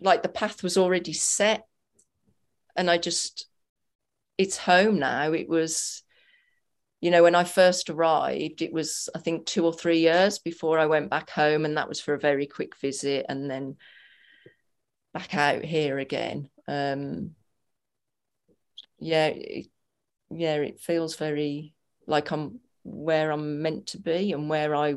[0.00, 1.66] like the path was already set.
[2.76, 3.46] And I just
[4.38, 5.32] it's home now.
[5.32, 6.02] It was,
[7.00, 10.78] you know, when I first arrived, it was, I think, two or three years before
[10.78, 11.64] I went back home.
[11.64, 13.76] And that was for a very quick visit and then
[15.12, 16.48] back out here again.
[16.66, 17.32] Um,
[18.98, 19.66] yeah, it,
[20.30, 21.74] yeah, it feels very
[22.06, 24.94] like I'm where I'm meant to be and where I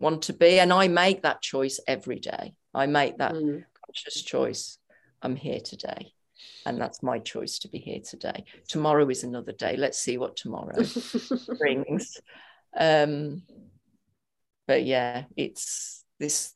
[0.00, 0.58] want to be.
[0.58, 2.54] And I make that choice every day.
[2.74, 3.64] I make that mm.
[3.86, 4.78] conscious choice.
[5.22, 6.12] I'm here today.
[6.66, 8.44] And that's my choice to be here today.
[8.68, 9.76] Tomorrow is another day.
[9.76, 10.82] Let's see what tomorrow
[11.58, 12.20] brings.
[12.76, 13.42] Um,
[14.66, 16.54] but yeah, it's this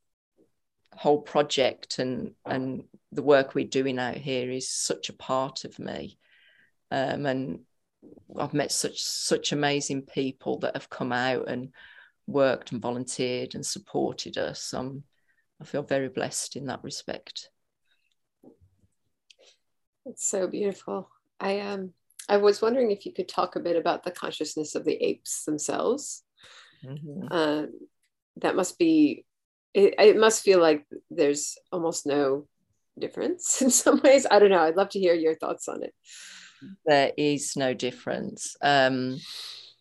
[0.92, 5.76] whole project and and the work we're doing out here is such a part of
[5.80, 6.16] me
[6.92, 7.60] um, and
[8.38, 11.72] I've met such such amazing people that have come out and
[12.26, 14.72] worked and volunteered and supported us.
[14.72, 15.04] Um,
[15.60, 17.50] I feel very blessed in that respect.
[20.06, 21.10] It's so beautiful.
[21.40, 21.92] I um
[22.28, 25.44] I was wondering if you could talk a bit about the consciousness of the apes
[25.44, 26.22] themselves.
[26.84, 27.28] Mm-hmm.
[27.30, 27.62] Uh,
[28.36, 29.24] that must be
[29.72, 32.46] it, it must feel like there's almost no
[32.98, 34.26] difference in some ways.
[34.30, 34.62] I don't know.
[34.62, 35.94] I'd love to hear your thoughts on it
[36.86, 38.56] there is no difference.
[38.62, 39.18] Um,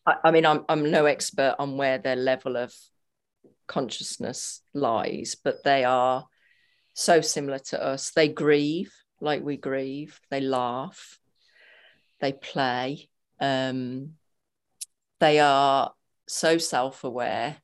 [0.06, 2.74] I, I mean, I'm, I'm no expert on where their level of
[3.68, 6.26] consciousness lies, but they are
[6.94, 8.12] so similar to us.
[8.12, 11.20] They grieve like we grieve, they laugh,
[12.20, 13.10] they play.
[13.40, 14.16] Um,
[15.20, 15.94] they are
[16.28, 17.58] so self aware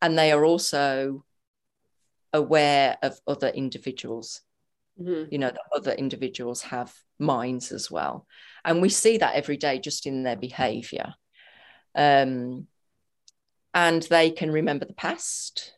[0.00, 1.24] and they are also
[2.32, 4.40] aware of other individuals
[5.00, 5.24] mm-hmm.
[5.30, 8.26] you know that other individuals have minds as well
[8.64, 11.14] and we see that every day just in their behavior
[11.94, 12.66] um,
[13.74, 15.74] and they can remember the past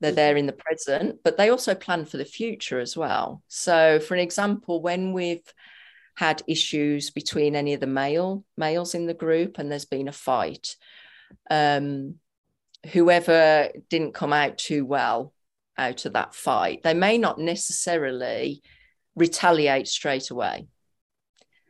[0.00, 4.00] they're there in the present but they also plan for the future as well so
[4.00, 5.52] for an example when we've
[6.16, 10.12] had issues between any of the male males in the group and there's been a
[10.12, 10.76] fight
[11.50, 12.16] um,
[12.92, 15.32] whoever didn't come out too well
[15.80, 18.62] out of that fight, they may not necessarily
[19.16, 20.68] retaliate straight away.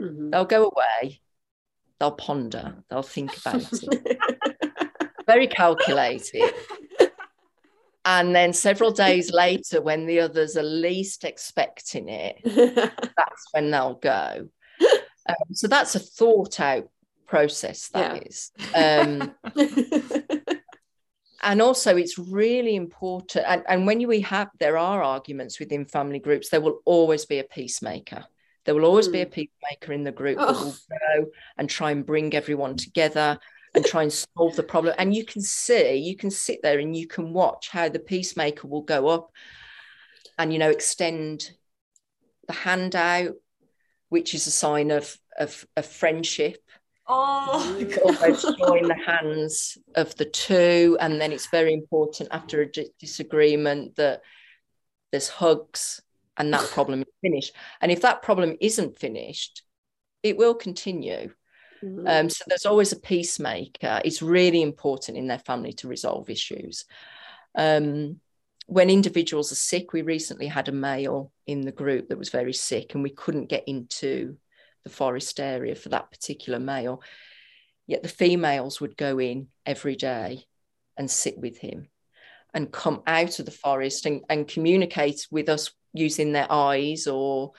[0.00, 0.30] Mm-hmm.
[0.30, 1.20] They'll go away,
[1.98, 4.18] they'll ponder, they'll think about it.
[5.26, 6.52] Very calculated.
[8.04, 13.94] And then several days later, when the others are least expecting it, that's when they'll
[13.94, 14.48] go.
[15.28, 16.88] Um, so that's a thought out
[17.26, 18.22] process, That yeah.
[18.22, 18.50] is.
[18.74, 19.34] Um,
[21.42, 26.18] and also it's really important and, and when we have there are arguments within family
[26.18, 28.24] groups there will always be a peacemaker
[28.64, 29.12] there will always mm.
[29.12, 29.30] be a hmm.
[29.30, 30.46] peacemaker in the group oh.
[30.46, 30.72] that will
[31.24, 33.38] go and try and bring everyone together
[33.74, 36.96] and try and solve the problem and you can see you can sit there and
[36.96, 39.30] you can watch how the peacemaker will go up
[40.38, 41.50] and you know extend
[42.46, 43.34] the hand out
[44.08, 46.58] which is a sign of of, of friendship
[47.12, 52.70] Oh, almost join the hands of the two, and then it's very important after a
[53.00, 54.20] disagreement that
[55.10, 56.00] there's hugs
[56.36, 57.52] and that problem is finished.
[57.80, 59.62] And if that problem isn't finished,
[60.22, 61.32] it will continue.
[61.82, 62.06] Mm-hmm.
[62.06, 64.00] Um, so there's always a peacemaker.
[64.04, 66.84] It's really important in their family to resolve issues.
[67.54, 68.20] Um,
[68.66, 72.52] when individuals are sick, we recently had a male in the group that was very
[72.52, 74.36] sick, and we couldn't get into
[74.84, 77.02] the forest area for that particular male.
[77.86, 80.44] Yet the females would go in every day
[80.96, 81.88] and sit with him
[82.54, 87.52] and come out of the forest and, and communicate with us using their eyes or,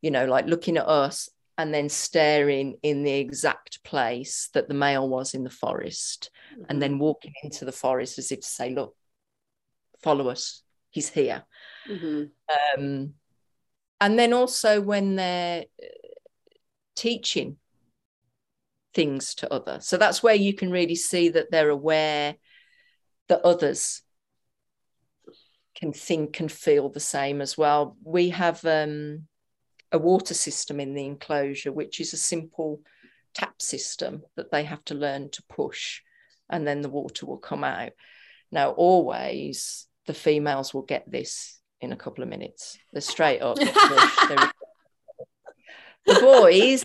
[0.00, 4.74] you know, like looking at us and then staring in the exact place that the
[4.74, 6.64] male was in the forest mm-hmm.
[6.68, 8.94] and then walking into the forest as if to say, look,
[10.02, 11.44] follow us, he's here.
[11.88, 12.24] Mm-hmm.
[12.82, 13.14] Um,
[14.00, 15.64] and then also when they're
[16.96, 17.56] teaching
[18.94, 19.86] things to others.
[19.86, 22.36] So that's where you can really see that they're aware
[23.28, 24.02] that others
[25.74, 27.96] can think and feel the same as well.
[28.04, 29.26] We have um,
[29.92, 32.80] a water system in the enclosure, which is a simple
[33.34, 36.00] tap system that they have to learn to push,
[36.50, 37.92] and then the water will come out.
[38.50, 42.78] Now, always the females will get this in a couple of minutes.
[42.92, 43.56] They're straight up.
[43.56, 44.52] the
[46.06, 46.84] boys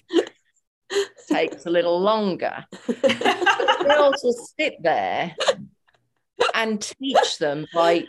[1.30, 2.66] takes a little longer.
[2.88, 5.36] the girls will sit there
[6.54, 8.06] and teach them by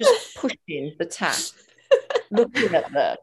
[0.00, 1.36] just pushing the tap,
[2.30, 3.16] looking at them,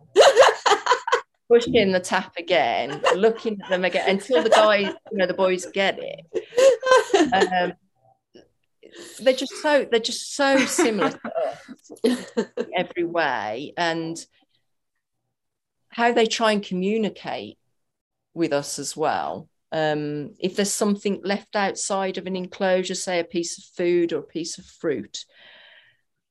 [1.49, 5.65] pushing the tap again, looking at them again until the guys, you know, the boys
[5.65, 6.25] get it.
[7.33, 7.73] Um,
[9.19, 11.19] they're just so they're just so similar
[12.75, 14.17] every way, and
[15.89, 17.57] how they try and communicate
[18.33, 19.49] with us as well.
[19.71, 24.19] Um, if there's something left outside of an enclosure, say a piece of food or
[24.19, 25.25] a piece of fruit,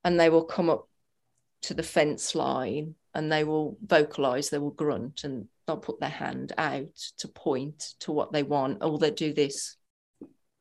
[0.04, 0.88] and they will come up
[1.62, 6.08] to the fence line and they will vocalize, they will grunt, and they'll put their
[6.08, 9.76] hand out to point to what they want, or they do this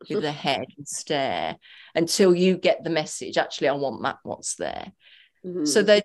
[0.10, 1.58] with their head and stare
[1.96, 3.38] until you get the message.
[3.38, 4.18] Actually, I want that.
[4.24, 4.92] What's there?
[5.46, 5.66] Mm-hmm.
[5.66, 6.02] So they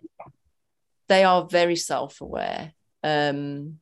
[1.09, 2.73] they are very self-aware.
[3.03, 3.79] Um,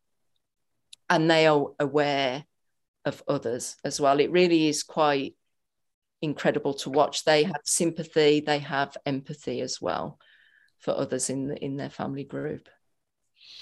[1.09, 2.45] and they are aware
[3.05, 4.21] of others as well.
[4.21, 5.35] It really is quite
[6.23, 7.25] incredible to watch.
[7.25, 10.19] They have sympathy, they have empathy as well
[10.81, 12.69] for others in the, in their family group.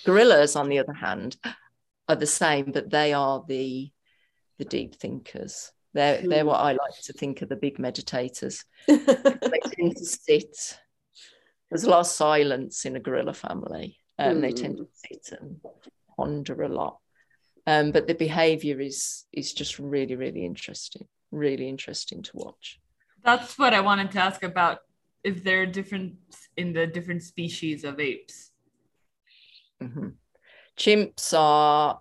[0.05, 1.37] Gorillas, on the other hand,
[2.09, 3.91] are the same, but they are the
[4.59, 5.71] the deep thinkers.
[5.95, 8.65] They're they're what I like to think of the big meditators.
[8.87, 8.97] they
[9.77, 10.79] tend to sit.
[11.71, 14.41] There's a lot of silence in a gorilla family, and mm.
[14.41, 14.89] they tend to hmm.
[14.95, 15.61] sit and
[16.17, 16.99] ponder a lot.
[17.67, 22.81] Um, but the behavior is is just really really interesting really interesting to watch
[23.23, 24.79] that's what i wanted to ask about
[25.25, 26.15] if there are different
[26.57, 28.51] in the different species of apes
[29.83, 30.09] mm-hmm.
[30.77, 32.01] chimps are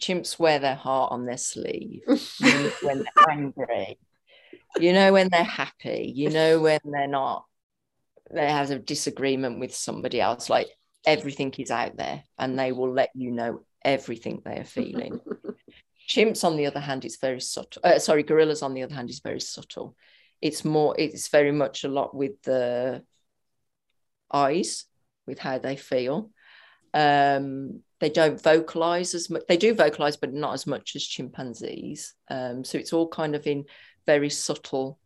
[0.00, 2.02] chimps wear their heart on their sleeve
[2.82, 3.98] when they're angry
[4.78, 7.44] you know when they're happy you know when they're not
[8.30, 10.68] they have a disagreement with somebody else like
[11.06, 15.20] everything is out there and they will let you know everything they are feeling.
[16.08, 17.82] Chimps, on the other hand, is very subtle.
[17.84, 19.94] Uh, sorry, gorillas, on the other hand, is very subtle.
[20.40, 23.02] It's more, it's very much a lot with the
[24.32, 24.84] eyes,
[25.26, 26.30] with how they feel.
[26.94, 29.42] Um, they don't vocalize as much.
[29.48, 32.14] They do vocalize, but not as much as chimpanzees.
[32.28, 33.64] Um, so it's all kind of in
[34.06, 34.98] very subtle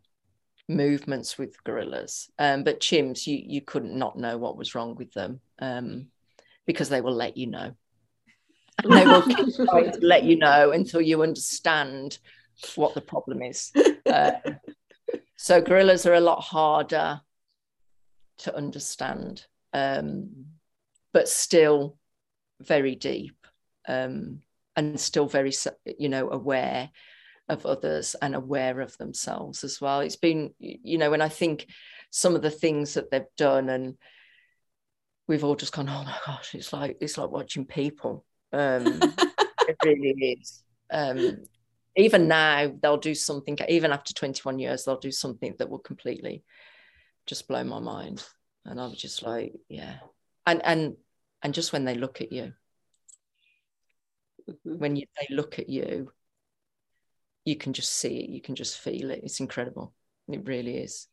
[0.68, 2.31] movements with gorillas.
[2.38, 6.09] Um, but chimps, you you couldn't not know what was wrong with them um,
[6.66, 7.75] because they will let you know
[8.83, 12.18] and they will keep trying to let you know until you understand
[12.77, 13.73] what the problem is.
[14.07, 14.33] Uh,
[15.42, 17.20] so gorillas are a lot harder
[18.38, 20.46] to understand, um,
[21.12, 21.98] but still
[22.61, 23.35] very deep
[23.88, 24.40] um,
[24.76, 25.52] and still very,
[25.98, 26.90] you know, aware
[27.48, 29.98] of others and aware of themselves as well.
[29.98, 31.66] It's been, you know, when I think
[32.11, 33.99] some of the things that they've done and
[35.26, 38.86] we've all just gone, oh my gosh, it's like it's like watching people um,
[39.66, 40.62] it really is.
[40.88, 41.38] Um,
[41.97, 43.59] even now, they'll do something.
[43.68, 46.43] Even after 21 years, they'll do something that will completely
[47.26, 48.24] just blow my mind.
[48.64, 49.97] And I'm just like, yeah.
[50.47, 50.97] And and
[51.43, 52.53] and just when they look at you,
[54.49, 54.78] mm-hmm.
[54.78, 56.12] when you, they look at you,
[57.45, 58.30] you can just see it.
[58.30, 59.20] You can just feel it.
[59.22, 59.93] It's incredible.
[60.28, 61.09] It really is.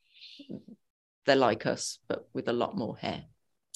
[1.25, 3.23] They're like us, but with a lot more hair.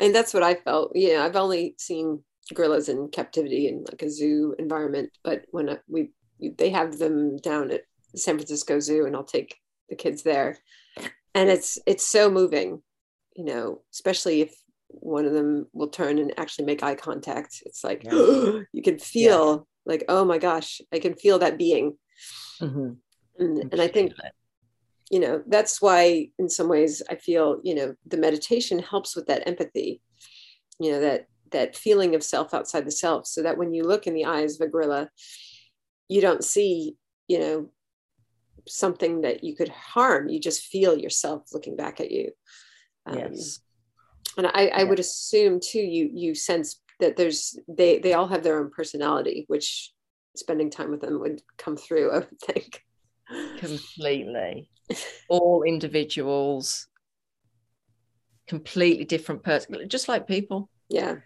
[0.00, 0.92] and that's what I felt.
[0.94, 2.22] Yeah, I've only seen
[2.54, 6.10] gorillas in captivity in like a zoo environment, but when we
[6.58, 7.82] they have them down at
[8.16, 9.56] San Francisco Zoo, and I'll take
[9.88, 10.58] the kids there,
[11.34, 12.82] and it's it's so moving,
[13.36, 14.54] you know, especially if
[14.88, 17.62] one of them will turn and actually make eye contact.
[17.64, 18.12] It's like yeah.
[18.72, 19.92] you can feel yeah.
[19.92, 21.96] like, oh my gosh, I can feel that being.
[22.60, 22.92] Mm-hmm.
[23.38, 24.12] And, and I think
[25.12, 29.26] you know that's why in some ways i feel you know the meditation helps with
[29.26, 30.00] that empathy
[30.80, 34.06] you know that that feeling of self outside the self so that when you look
[34.06, 35.08] in the eyes of a gorilla
[36.08, 36.96] you don't see
[37.28, 37.70] you know
[38.68, 40.28] something that you could harm.
[40.28, 42.32] You just feel yourself looking back at you.
[43.04, 43.58] Um, yes.
[44.38, 48.44] and i i would assume too you you sense that there's they they all have
[48.44, 49.92] their own personality which
[50.36, 52.84] spending time with them would come through i would think.
[53.58, 54.70] Completely.
[55.28, 56.86] All individuals
[58.46, 60.70] completely different person just like people.
[60.88, 61.16] Yeah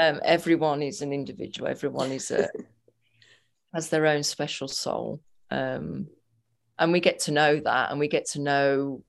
[0.00, 2.48] um, everyone is an individual everyone is a
[3.74, 5.20] has their own special soul
[5.50, 6.06] um,
[6.78, 9.02] and we get to know that and we get to know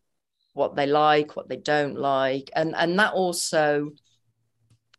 [0.53, 3.91] what they like what they don't like and and that also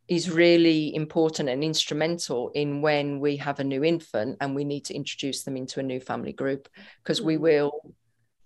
[0.09, 4.85] is really important and instrumental in when we have a new infant and we need
[4.85, 6.69] to introduce them into a new family group
[7.03, 7.41] because we mm.
[7.41, 7.95] will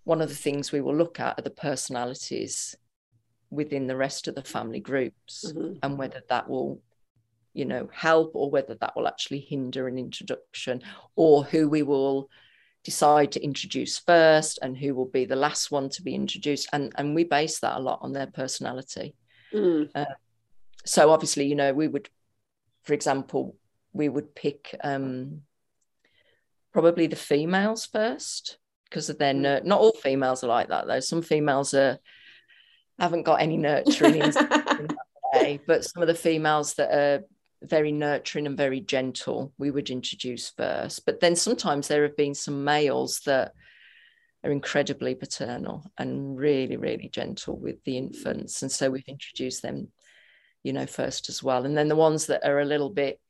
[0.04, 2.74] one of the things we will look at are the personalities
[3.50, 5.74] within the rest of the family groups mm-hmm.
[5.82, 6.80] and whether that will
[7.52, 10.82] you know help or whether that will actually hinder an introduction
[11.16, 12.28] or who we will
[12.84, 16.92] decide to introduce first and who will be the last one to be introduced and
[16.96, 19.14] and we base that a lot on their personality
[19.52, 19.88] mm.
[19.94, 20.04] uh,
[20.84, 22.08] so obviously you know we would
[22.82, 23.56] for example
[23.92, 25.42] we would pick um
[26.72, 29.40] probably the females first because of their mm.
[29.40, 31.98] nur- not all females are like that though some females are
[32.98, 34.88] haven't got any nurturing in
[35.34, 37.24] way, but some of the females that are
[37.62, 41.04] very nurturing and very gentle we would introduce first.
[41.04, 43.52] But then sometimes there have been some males that
[44.42, 48.62] are incredibly paternal and really really gentle with the infants.
[48.62, 49.88] And so we've introduced them
[50.62, 51.64] you know first as well.
[51.64, 53.20] And then the ones that are a little bit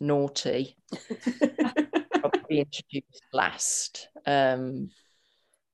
[0.00, 0.76] naughty
[2.20, 4.08] probably introduced last.
[4.26, 4.90] Um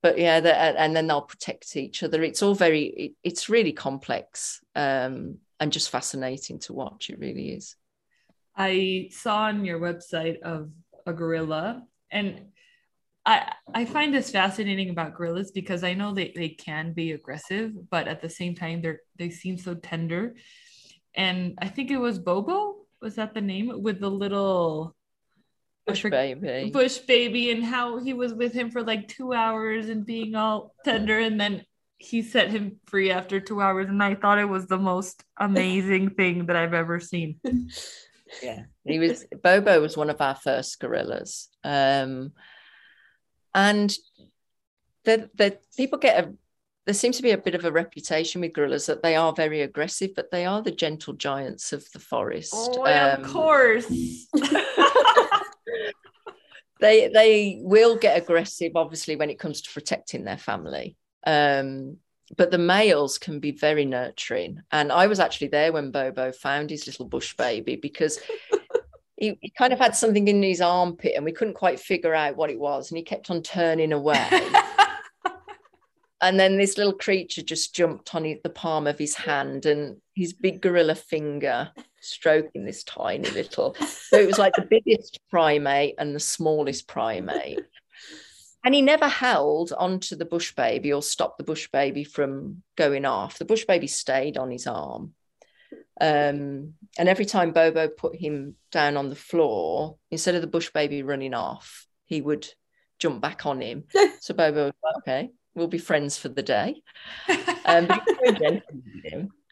[0.03, 0.39] but yeah
[0.77, 2.23] and then they'll protect each other.
[2.23, 4.61] It's all very it, it's really complex.
[4.75, 7.11] Um and just fascinating to watch.
[7.11, 7.77] It really is.
[8.57, 10.71] I saw on your website of
[11.07, 12.47] a gorilla, and
[13.25, 17.73] I I find this fascinating about gorillas because I know they, they can be aggressive,
[17.91, 20.35] but at the same time they're they seem so tender.
[21.15, 23.83] And I think it was Bobo, was that the name?
[23.83, 24.97] With the little
[25.87, 26.71] bush baby.
[26.73, 30.75] Bush baby, and how he was with him for like two hours and being all
[30.85, 31.65] tender, and then
[32.01, 36.11] he set him free after two hours, and I thought it was the most amazing
[36.17, 37.39] thing that I've ever seen.
[38.43, 42.33] Yeah, he was Bobo was one of our first gorillas, um,
[43.55, 43.95] and
[45.05, 46.33] the the people get a
[46.87, 49.61] there seems to be a bit of a reputation with gorillas that they are very
[49.61, 52.55] aggressive, but they are the gentle giants of the forest.
[52.57, 53.87] Oh, um, of course.
[56.81, 60.97] they they will get aggressive, obviously, when it comes to protecting their family.
[61.27, 61.99] Um,
[62.37, 64.63] but the males can be very nurturing.
[64.71, 68.21] And I was actually there when Bobo found his little bush baby because
[69.17, 72.37] he, he, kind of had something in his armpit and we couldn't quite figure out
[72.37, 72.91] what it was.
[72.91, 74.29] And he kept on turning away.
[76.21, 80.33] and then this little creature just jumped on the palm of his hand and his
[80.33, 83.75] big gorilla finger stroking this tiny little.
[83.75, 87.61] So it was like the biggest primate and the smallest primate
[88.65, 93.05] and he never held onto the bush baby or stopped the bush baby from going
[93.05, 93.39] off.
[93.39, 95.15] The bush baby stayed on his arm.
[96.01, 100.71] Um, and every time Bobo put him down on the floor, instead of the bush
[100.71, 102.49] baby running off, he would
[102.99, 103.85] jump back on him.
[104.21, 106.83] so Bobo was like, okay, we'll be friends for the day.
[107.67, 108.63] Um, but,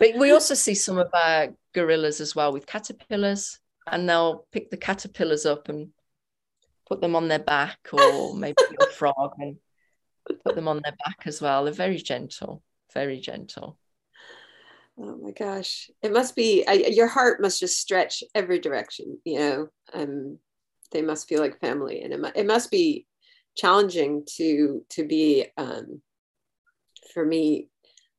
[0.01, 4.71] but we also see some of our gorillas as well with caterpillars, and they'll pick
[4.71, 5.91] the caterpillars up and
[6.89, 9.57] put them on their back or maybe a frog and
[10.45, 11.65] put them on their back as well.
[11.65, 12.63] They're very gentle,
[12.95, 13.79] very gentle.
[14.99, 15.91] Oh my gosh.
[16.03, 20.39] It must be, I, your heart must just stretch every direction, you know, um,
[20.91, 23.07] they must feel like family and it, it must be
[23.57, 26.01] challenging to, to be, um,
[27.13, 27.69] for me,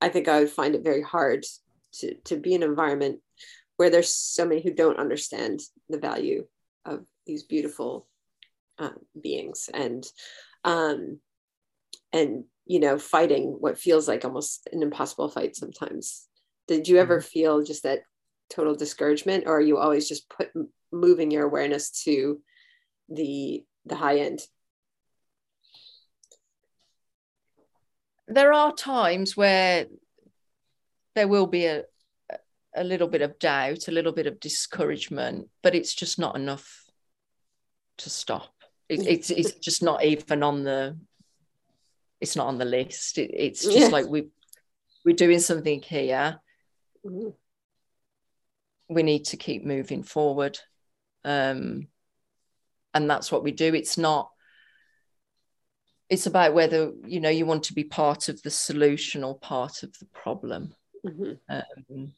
[0.01, 1.45] I think I would find it very hard
[1.95, 3.19] to, to be in an environment
[3.77, 6.45] where there's so many who don't understand the value
[6.85, 8.08] of these beautiful
[8.79, 8.89] uh,
[9.21, 10.05] beings and
[10.63, 11.19] um,
[12.11, 16.27] and you know fighting what feels like almost an impossible fight sometimes.
[16.67, 17.27] Did you ever mm-hmm.
[17.27, 17.99] feel just that
[18.49, 20.49] total discouragement or are you always just put
[20.91, 22.41] moving your awareness to
[23.09, 24.39] the the high end?
[28.27, 29.87] There are times where
[31.15, 31.83] there will be a
[32.75, 36.85] a little bit of doubt a little bit of discouragement but it's just not enough
[37.97, 38.58] to stop
[38.89, 40.97] it, it's it's just not even on the
[42.19, 43.17] it's not on the list.
[43.17, 43.87] It, it's just yeah.
[43.87, 44.27] like we
[45.05, 46.39] we're doing something here.
[47.05, 47.29] Mm-hmm.
[48.89, 50.59] We need to keep moving forward.
[51.23, 51.87] Um,
[52.93, 53.73] and that's what we do.
[53.75, 54.31] It's not
[56.09, 59.83] it's about whether you know you want to be part of the solution or part
[59.83, 60.73] of the problem
[61.05, 61.33] mm-hmm.
[61.49, 62.11] um,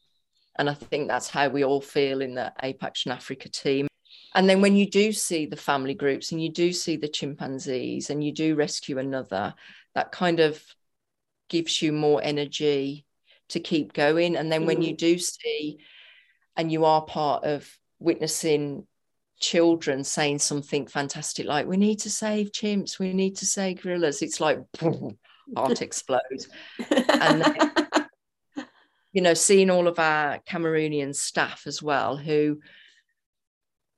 [0.58, 3.86] and i think that's how we all feel in the Ape Action Africa team
[4.34, 8.10] and then when you do see the family groups and you do see the chimpanzees
[8.10, 9.54] and you do rescue another
[9.94, 10.62] that kind of
[11.48, 13.04] gives you more energy
[13.50, 14.36] to keep going.
[14.36, 14.98] And then when you mm.
[14.98, 15.78] do see
[16.56, 17.68] and you are part of
[17.98, 18.86] witnessing
[19.38, 24.22] children saying something fantastic like we need to save chimps we need to save gorillas
[24.22, 24.60] it's like
[25.56, 26.48] heart explodes
[26.88, 27.72] and then,
[29.12, 32.60] you know seeing all of our cameroonian staff as well who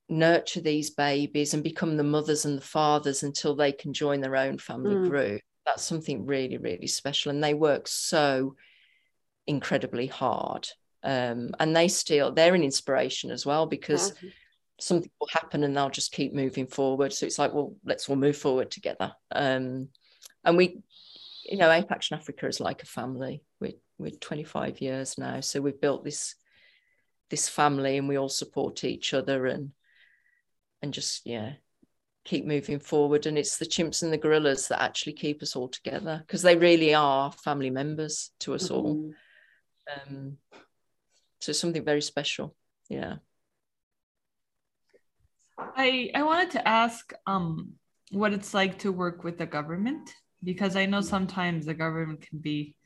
[0.09, 4.37] nurture these babies and become the mothers and the fathers until they can join their
[4.37, 5.09] own family mm.
[5.09, 8.55] group that's something really really special and they work so
[9.47, 10.69] incredibly hard
[11.03, 14.31] um, and they still they're an inspiration as well because yeah
[14.79, 17.13] something will happen and they'll just keep moving forward.
[17.13, 19.13] So it's like, well, let's all move forward together.
[19.31, 19.89] Um,
[20.45, 20.81] and we,
[21.45, 23.43] you know, Ape Action Africa is like a family.
[23.61, 25.41] We're, we're 25 years now.
[25.41, 26.35] So we've built this
[27.31, 29.71] this family and we all support each other and
[30.85, 31.55] and just yeah
[32.25, 33.27] keep moving forward.
[33.27, 36.57] And it's the chimps and the gorillas that actually keep us all together because they
[36.57, 38.75] really are family members to us mm-hmm.
[38.75, 39.13] all
[39.95, 40.39] um
[41.41, 42.57] so something very special
[42.89, 43.17] yeah.
[45.59, 47.73] I I wanted to ask um
[48.11, 50.11] what it's like to work with the government
[50.43, 52.77] because I know sometimes the government can be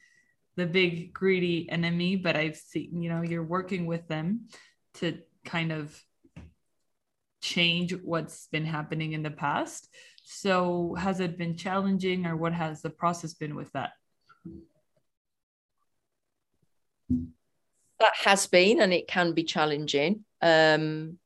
[0.57, 4.49] the big greedy enemy, but I've seen you know you're working with them
[4.94, 6.01] to kind of
[7.41, 9.89] change what's been happening in the past.
[10.24, 13.93] So has it been challenging or what has the process been with that?
[18.01, 20.24] That has been and it can be challenging.
[20.43, 21.18] Um,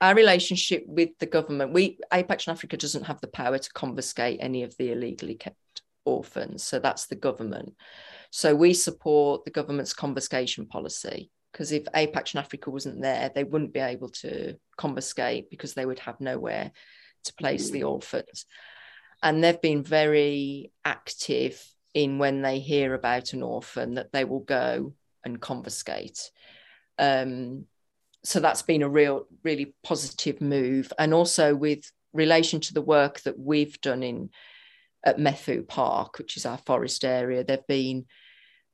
[0.00, 4.38] our relationship with the government, we Ape Action Africa doesn't have the power to confiscate
[4.40, 6.64] any of the illegally kept orphans.
[6.64, 7.74] So that's the government.
[8.30, 13.44] So we support the government's confiscation policy because if Ape Action Africa wasn't there, they
[13.44, 16.72] wouldn't be able to confiscate because they would have nowhere
[17.24, 18.46] to place the orphans.
[19.22, 21.62] And they've been very active
[21.94, 24.94] in when they hear about an orphan that they will go
[25.24, 26.30] and confiscate.
[26.98, 27.66] Um,
[28.24, 33.20] so that's been a real really positive move and also with relation to the work
[33.22, 34.30] that we've done in
[35.04, 38.06] at Mefou Park which is our forest area they've been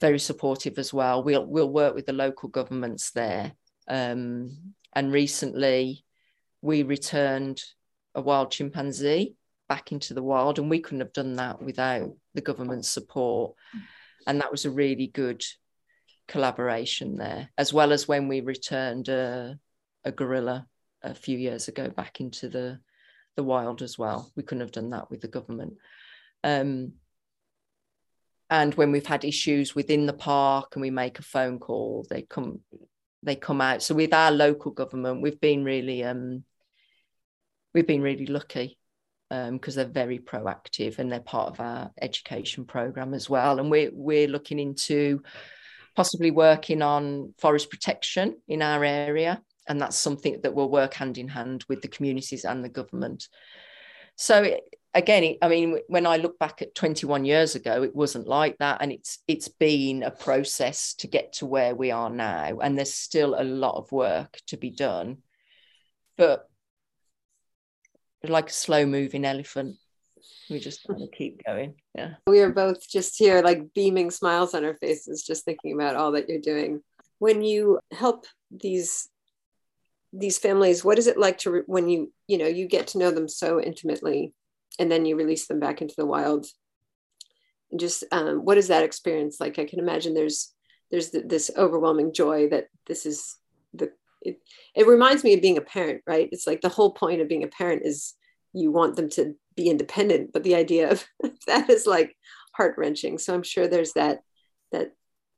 [0.01, 3.53] very supportive as well we'll we'll work with the local governments there
[3.89, 6.05] um, and recently
[6.63, 7.63] we returned
[8.15, 9.35] a wild chimpanzee
[9.69, 13.55] back into the wild and we couldn't have done that without the government's support
[14.27, 15.43] and that was a really good
[16.29, 19.59] collaboration there, as well as when we returned a,
[20.05, 20.67] a gorilla
[21.03, 22.79] a few years ago back into the
[23.37, 24.31] the wild as well.
[24.37, 25.75] We couldn't have done that with the government.
[26.45, 26.95] Um,
[28.51, 32.23] and when we've had issues within the park and we make a phone call, they
[32.23, 32.61] come
[33.23, 33.83] they come out.
[33.83, 36.45] So with our local government, we've been really um,
[37.75, 38.79] we've been really lucky
[39.29, 43.59] because um, they're very proactive and they're part of our education program as well.
[43.59, 45.23] And we're we're looking into
[45.95, 49.43] possibly working on forest protection in our area.
[49.67, 53.29] And that's something that will work hand in hand with the communities and the government.
[54.17, 54.57] So
[54.95, 58.79] again, I mean, when I look back at 21 years ago, it wasn't like that.
[58.81, 62.59] And it's it's been a process to get to where we are now.
[62.63, 65.19] And there's still a lot of work to be done.
[66.17, 66.49] But
[68.23, 69.77] like a slow moving elephant,
[70.51, 74.75] we just keep going yeah we are both just here like beaming smiles on our
[74.75, 76.83] faces just thinking about all that you're doing
[77.19, 79.09] when you help these
[80.13, 83.11] these families what is it like to when you you know you get to know
[83.11, 84.33] them so intimately
[84.79, 86.47] and then you release them back into the wild.
[87.71, 89.59] And just um, what is that experience like?
[89.59, 90.53] I can imagine there's
[90.91, 93.37] there's this overwhelming joy that this is
[93.75, 93.91] the
[94.23, 94.41] it,
[94.75, 96.29] it reminds me of being a parent right?
[96.33, 98.15] It's like the whole point of being a parent is
[98.55, 101.05] you want them to be independent but the idea of
[101.47, 102.17] that is like
[102.55, 104.21] heart wrenching so i'm sure there's that
[104.73, 104.93] that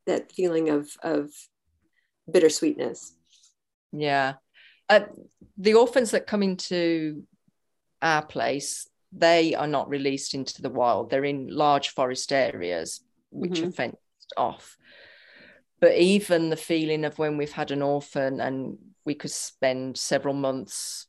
[0.06, 1.30] that feeling of of
[2.30, 3.12] bittersweetness.
[3.92, 4.34] Yeah.
[4.88, 5.00] Uh,
[5.56, 7.24] the orphans that come into
[8.02, 13.00] our place they are not released into the wild they're in large forest areas
[13.30, 13.68] which mm-hmm.
[13.68, 14.76] are fenced off
[15.80, 20.34] but even the feeling of when we've had an orphan and we could spend several
[20.34, 21.06] months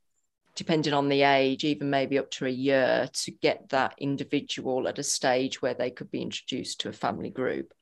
[0.55, 4.99] depending on the age, even maybe up to a year, to get that individual at
[4.99, 7.73] a stage where they could be introduced to a family group.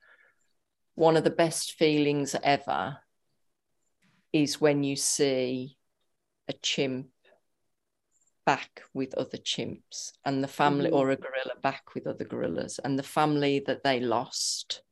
[0.94, 2.98] One of the best feelings ever
[4.32, 5.76] is when you see
[6.48, 7.08] a chimp
[8.46, 10.96] back with other chimps and the family mm-hmm.
[10.96, 14.82] or a gorilla back with other gorillas and the family that they lost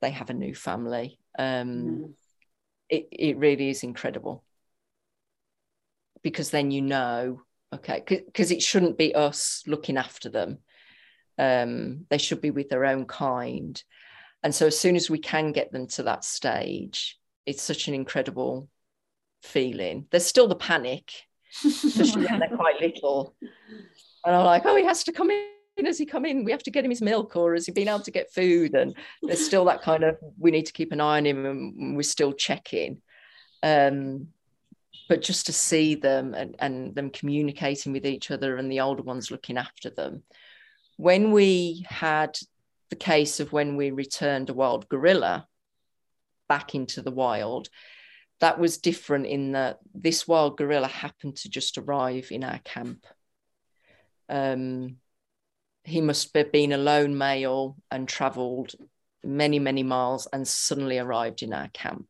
[0.00, 1.18] they have a new family.
[1.36, 2.04] Um, mm-hmm.
[2.88, 4.44] it, it really is incredible.
[6.22, 7.42] Because then you know
[7.74, 10.58] okay because it shouldn't be us looking after them.
[11.36, 13.82] Um, they should be with their own kind.
[14.42, 17.94] And so as soon as we can get them to that stage it's such an
[17.94, 18.68] incredible
[19.42, 20.06] feeling.
[20.10, 21.10] There's still the panic
[21.64, 23.34] especially when they're quite little.
[24.24, 25.46] And i'm like oh he has to come in.
[25.86, 26.44] As he come in?
[26.44, 28.74] We have to get him his milk or has he been able to get food?
[28.74, 31.96] And there's still that kind of we need to keep an eye on him and
[31.96, 33.00] we're still checking.
[33.62, 34.26] Um,
[35.08, 39.02] but just to see them and, and them communicating with each other and the older
[39.02, 40.22] ones looking after them.
[40.96, 42.36] When we had
[42.90, 45.46] the case of when we returned a wild gorilla
[46.48, 47.68] back into the wild,
[48.40, 53.04] that was different in that this wild gorilla happened to just arrive in our camp.
[54.28, 54.96] Um,
[55.84, 58.74] he must have been a lone male and travelled
[59.24, 62.06] many, many miles and suddenly arrived in our camp.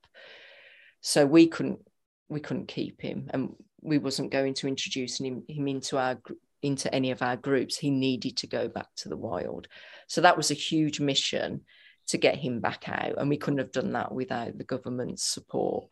[1.01, 1.81] So we couldn't
[2.29, 6.21] we couldn't keep him and we wasn't going to introduce him, him into our
[6.63, 9.69] into any of our groups he needed to go back to the wild
[10.09, 11.61] so that was a huge mission
[12.09, 15.89] to get him back out and we couldn't have done that without the government's support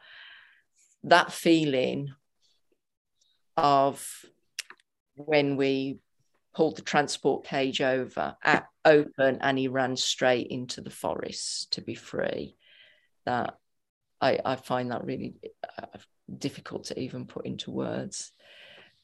[1.06, 2.12] that feeling
[3.56, 4.06] of
[5.14, 5.98] when we
[6.54, 11.80] pulled the transport cage over at open and he ran straight into the forest to
[11.80, 12.56] be free
[13.24, 13.54] that
[14.20, 15.34] I, I find that really
[15.78, 15.98] uh,
[16.38, 18.32] difficult to even put into words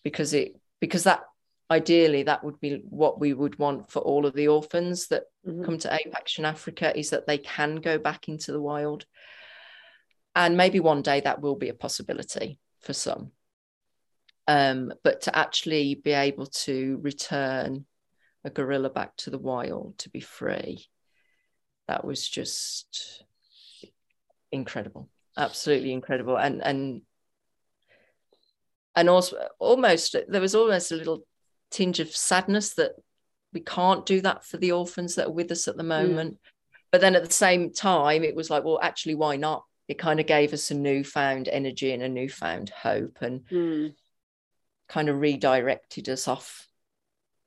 [0.03, 1.23] because it because that
[1.71, 5.65] ideally that would be what we would want for all of the orphans that mm-hmm.
[5.65, 9.05] come to ape action africa is that they can go back into the wild
[10.35, 13.31] and maybe one day that will be a possibility for some
[14.49, 17.85] um, but to actually be able to return
[18.45, 20.85] a gorilla back to the wild to be free
[21.89, 23.25] that was just
[24.51, 27.03] incredible absolutely incredible and and
[28.95, 31.25] and also almost there was almost a little
[31.71, 32.93] tinge of sadness that
[33.53, 35.89] we can't do that for the orphans that are with us at the hmm.
[35.89, 36.35] moment.
[36.35, 36.39] Mm.
[36.91, 39.65] But then at the same time, it was like, well, actually, why not?
[39.89, 43.95] It kind of gave us a newfound energy and a newfound hope and mm.
[44.89, 46.67] kind of redirected us off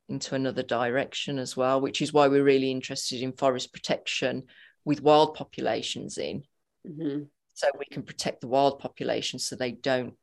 [0.08, 4.44] into another direction as well, which is why we're really interested in forest protection
[4.84, 6.44] with wild populations in.
[6.88, 7.24] Mm-hmm.
[7.54, 10.14] So we can protect the wild population so they don't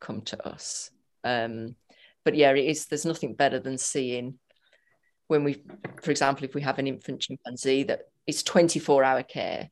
[0.00, 0.90] come to us.
[1.22, 1.76] Um,
[2.24, 2.86] but yeah, it is.
[2.86, 4.38] There's nothing better than seeing
[5.28, 5.62] when we,
[6.02, 9.70] for example, if we have an infant chimpanzee that is 24 hour care,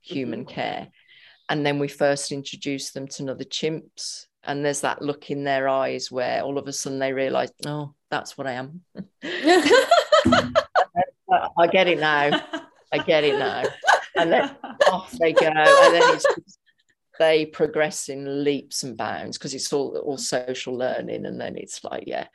[0.00, 0.54] human mm-hmm.
[0.54, 0.88] care,
[1.50, 5.68] and then we first introduce them to another chimps, and there's that look in their
[5.68, 8.80] eyes where all of a sudden they realize, oh, that's what I am.
[11.58, 12.40] I get it now.
[12.92, 13.64] I get it now.
[14.16, 14.56] And then
[14.90, 15.46] off they go.
[15.46, 16.26] And then it's
[17.20, 21.84] they progress in leaps and bounds because it's all all social learning and then it's
[21.84, 22.26] like yeah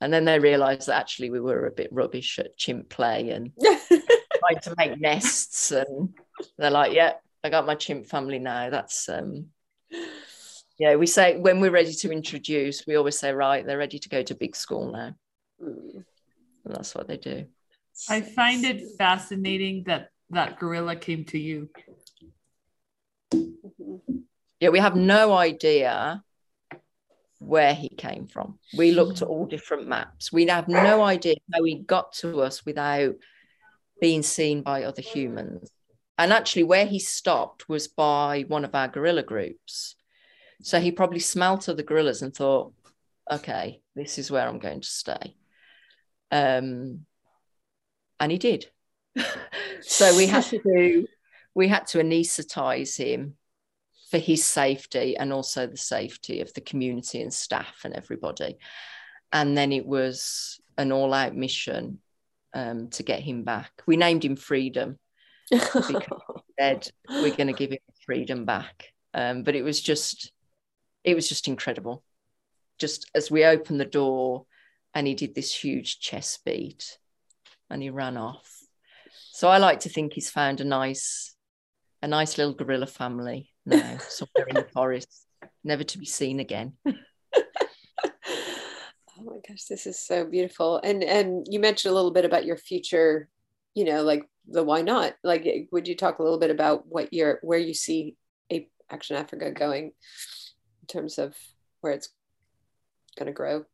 [0.00, 3.52] and then they realize that actually we were a bit rubbish at chimp play and
[3.62, 6.12] trying to make nests and
[6.58, 7.12] they're like yeah
[7.44, 9.46] i got my chimp family now that's um
[10.78, 14.08] yeah we say when we're ready to introduce we always say right they're ready to
[14.08, 15.14] go to big school now
[15.62, 16.04] mm.
[16.64, 17.44] and that's what they do
[18.08, 21.68] i find it fascinating that that gorilla came to you
[23.32, 24.18] mm-hmm
[24.62, 26.22] yeah, we have no idea
[27.40, 28.60] where he came from.
[28.78, 30.32] We looked at all different maps.
[30.32, 33.16] We have no idea how he got to us without
[34.00, 35.68] being seen by other humans.
[36.22, 39.96] And actually, where he stopped was by one of our gorilla groups.
[40.62, 42.72] So he probably smelt other gorillas and thought,
[43.28, 45.34] okay, this is where I'm going to stay.
[46.30, 47.06] Um,
[48.20, 48.66] and he did.
[49.80, 51.08] so we had to do,
[51.56, 53.34] we had to anesthetize him
[54.08, 58.58] for his safety and also the safety of the community and staff and everybody.
[59.32, 61.98] And then it was an all out mission
[62.54, 63.72] um, to get him back.
[63.88, 65.00] We named him Freedom
[65.52, 65.96] because we
[66.58, 68.92] said we're going to give him freedom back.
[69.14, 70.32] Um, but it was just,
[71.04, 72.02] it was just incredible.
[72.78, 74.46] Just as we opened the door
[74.94, 76.98] and he did this huge chest beat
[77.70, 78.50] and he ran off.
[79.32, 81.34] So I like to think he's found a nice,
[82.02, 85.26] a nice little gorilla family now, somewhere in the forest,
[85.62, 86.74] never to be seen again.
[89.22, 90.80] Oh my gosh, this is so beautiful.
[90.82, 93.28] And and you mentioned a little bit about your future,
[93.74, 95.14] you know, like the why not?
[95.22, 98.16] Like would you talk a little bit about what your where you see
[98.50, 99.92] Ape Action Africa going
[100.80, 101.36] in terms of
[101.80, 102.08] where it's
[103.18, 103.64] going to grow?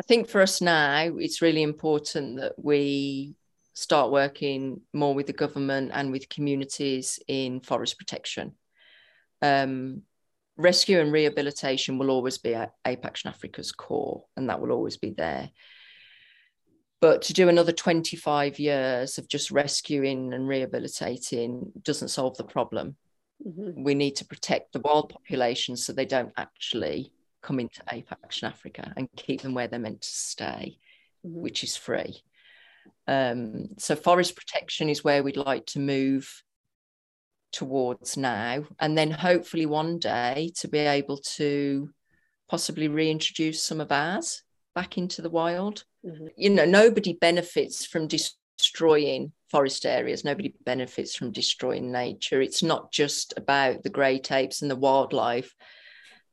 [0.00, 3.34] I think for us now, it's really important that we
[3.74, 8.52] start working more with the government and with communities in forest protection.
[9.42, 10.02] Um,
[10.56, 14.96] rescue and rehabilitation will always be at Ape Action Africa's core, and that will always
[14.96, 15.50] be there.
[17.00, 22.96] But to do another 25 years of just rescuing and rehabilitating doesn't solve the problem.
[23.46, 23.84] Mm-hmm.
[23.84, 28.48] We need to protect the wild populations so they don't actually come into Ape Action
[28.48, 30.78] Africa and keep them where they're meant to stay,
[31.24, 31.40] mm-hmm.
[31.40, 32.22] which is free.
[33.06, 36.42] Um, so forest protection is where we'd like to move
[37.52, 41.88] towards now, and then hopefully one day to be able to
[42.48, 44.42] possibly reintroduce some of ours
[44.74, 45.84] back into the wild.
[46.04, 46.26] Mm-hmm.
[46.36, 50.24] You know, nobody benefits from destroying forest areas.
[50.24, 52.40] Nobody benefits from destroying nature.
[52.40, 55.54] It's not just about the great apes and the wildlife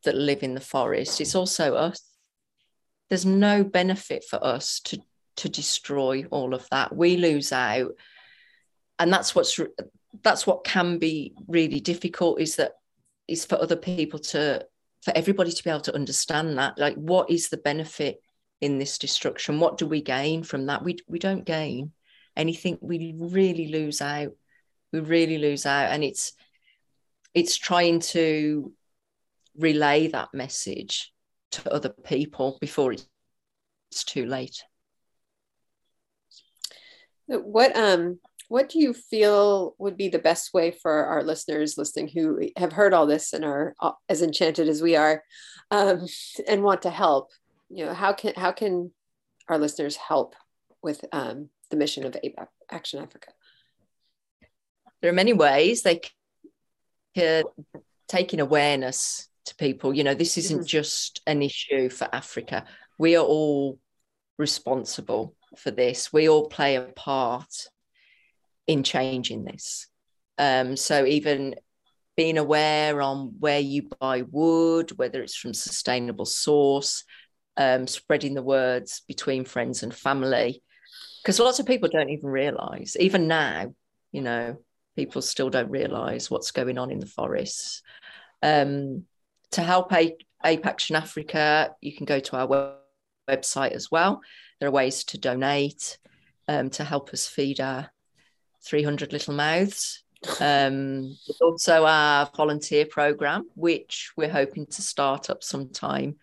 [0.04, 1.22] that live in the forest.
[1.22, 2.02] It's also us.
[3.10, 5.00] There's no benefit for us to
[5.38, 6.96] to destroy all of that.
[6.96, 7.92] We lose out,
[9.00, 9.60] and that's what's
[10.24, 12.40] that's what can be really difficult.
[12.40, 12.74] Is that
[13.28, 14.66] is for other people to
[15.04, 16.80] for everybody to be able to understand that.
[16.80, 18.22] Like, what is the benefit
[18.62, 19.60] in this destruction?
[19.60, 20.84] What do we gain from that?
[20.84, 21.92] We we don't gain
[22.36, 22.78] anything.
[22.82, 24.34] We really lose out.
[24.92, 26.34] We really lose out, and it's
[27.34, 28.72] it's trying to
[29.58, 31.14] relay that message
[31.52, 34.64] to other people before it's too late.
[37.28, 42.08] What um what do you feel would be the best way for our listeners listening
[42.08, 45.24] who have heard all this and are uh, as enchanted as we are
[45.72, 46.06] um,
[46.48, 47.32] and want to help?
[47.76, 48.92] You know, how can how can
[49.50, 50.36] our listeners help
[50.82, 52.16] with um, the mission of
[52.72, 53.32] Action Africa?
[55.02, 56.00] There are many ways they
[57.14, 57.44] can
[58.08, 59.94] taking awareness to people.
[59.94, 60.66] You know, this isn't mm-hmm.
[60.66, 62.64] just an issue for Africa.
[62.98, 63.78] We are all
[64.38, 66.14] responsible for this.
[66.14, 67.68] We all play a part
[68.68, 69.88] in changing this.
[70.38, 71.56] Um, so even
[72.16, 77.04] being aware on where you buy wood, whether it's from sustainable source,
[77.58, 80.62] um, spreading the words between friends and family,
[81.22, 83.74] because lots of people don't even realize, even now,
[84.12, 84.58] you know,
[84.96, 87.82] people still don't realize what's going on in the forests.
[88.42, 89.06] Um,
[89.52, 92.76] to help Ape, Ape Action Africa, you can go to our web-
[93.30, 94.22] website as well.
[94.60, 95.98] There are ways to donate
[96.48, 97.90] um, to help us feed our
[98.64, 100.04] 300 little mouths.
[100.40, 106.16] Um, also our volunteer program, which we're hoping to start up sometime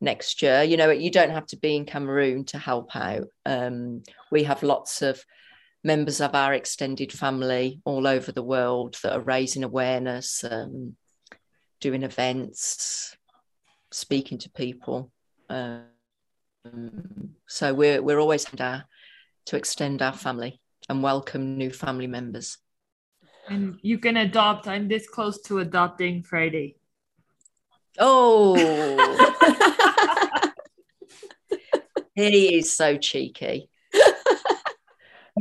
[0.00, 0.62] next year.
[0.62, 3.28] You know, you don't have to be in Cameroon to help out.
[3.44, 5.24] Um, we have lots of
[5.84, 10.96] members of our extended family all over the world that are raising awareness, um,
[11.80, 13.16] doing events,
[13.90, 15.10] speaking to people.
[15.48, 15.84] Um,
[17.46, 18.84] so we're we're always there
[19.46, 22.58] to extend our family and welcome new family members.
[23.48, 24.68] And you can adopt.
[24.68, 26.76] I'm this close to adopting Friday.
[27.98, 28.54] Oh,
[32.18, 33.68] he is so cheeky.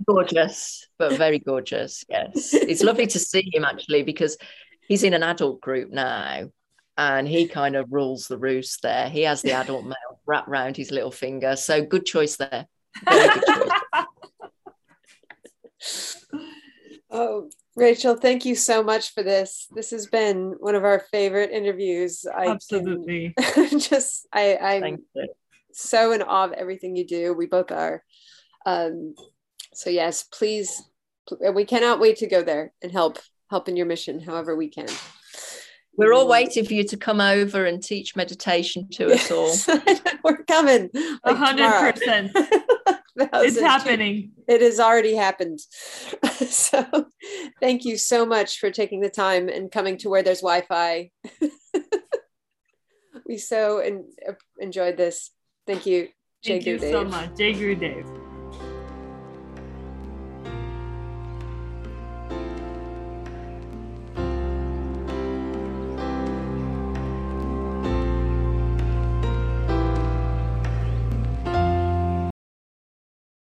[0.06, 2.04] gorgeous, but very gorgeous.
[2.10, 4.38] Yes, it's lovely to see him actually because
[4.88, 6.50] he's in an adult group now
[6.98, 9.10] and he kind of rules the roost there.
[9.10, 11.56] He has the adult male wrapped around his little finger.
[11.56, 12.68] So good choice there.
[13.06, 13.42] Good
[15.80, 16.26] choice.
[17.12, 19.68] oh, Rachel, thank you so much for this.
[19.72, 22.26] This has been one of our favorite interviews.
[22.26, 23.36] I Absolutely.
[23.78, 24.98] just I I'm
[25.78, 27.34] so in awe of everything you do.
[27.34, 28.04] We both are.
[28.66, 29.14] Um,
[29.74, 30.84] so yes, please,
[31.54, 33.20] we cannot wait to go there and help
[33.50, 34.88] help in your mission however we can.
[35.96, 39.56] We're all waiting for you to come over and teach meditation to us all.
[40.24, 40.90] We're coming.
[41.24, 42.32] A hundred percent.
[43.20, 44.34] It's happening.
[44.48, 45.60] It has already happened.
[46.38, 46.86] so
[47.60, 51.10] thank you so much for taking the time and coming to where there's Wi-Fi.
[53.28, 53.82] we so
[54.60, 55.32] enjoyed this.
[55.68, 56.08] Thank you.
[56.44, 57.38] Thank you so much.
[57.38, 58.06] Jai Guru Dev.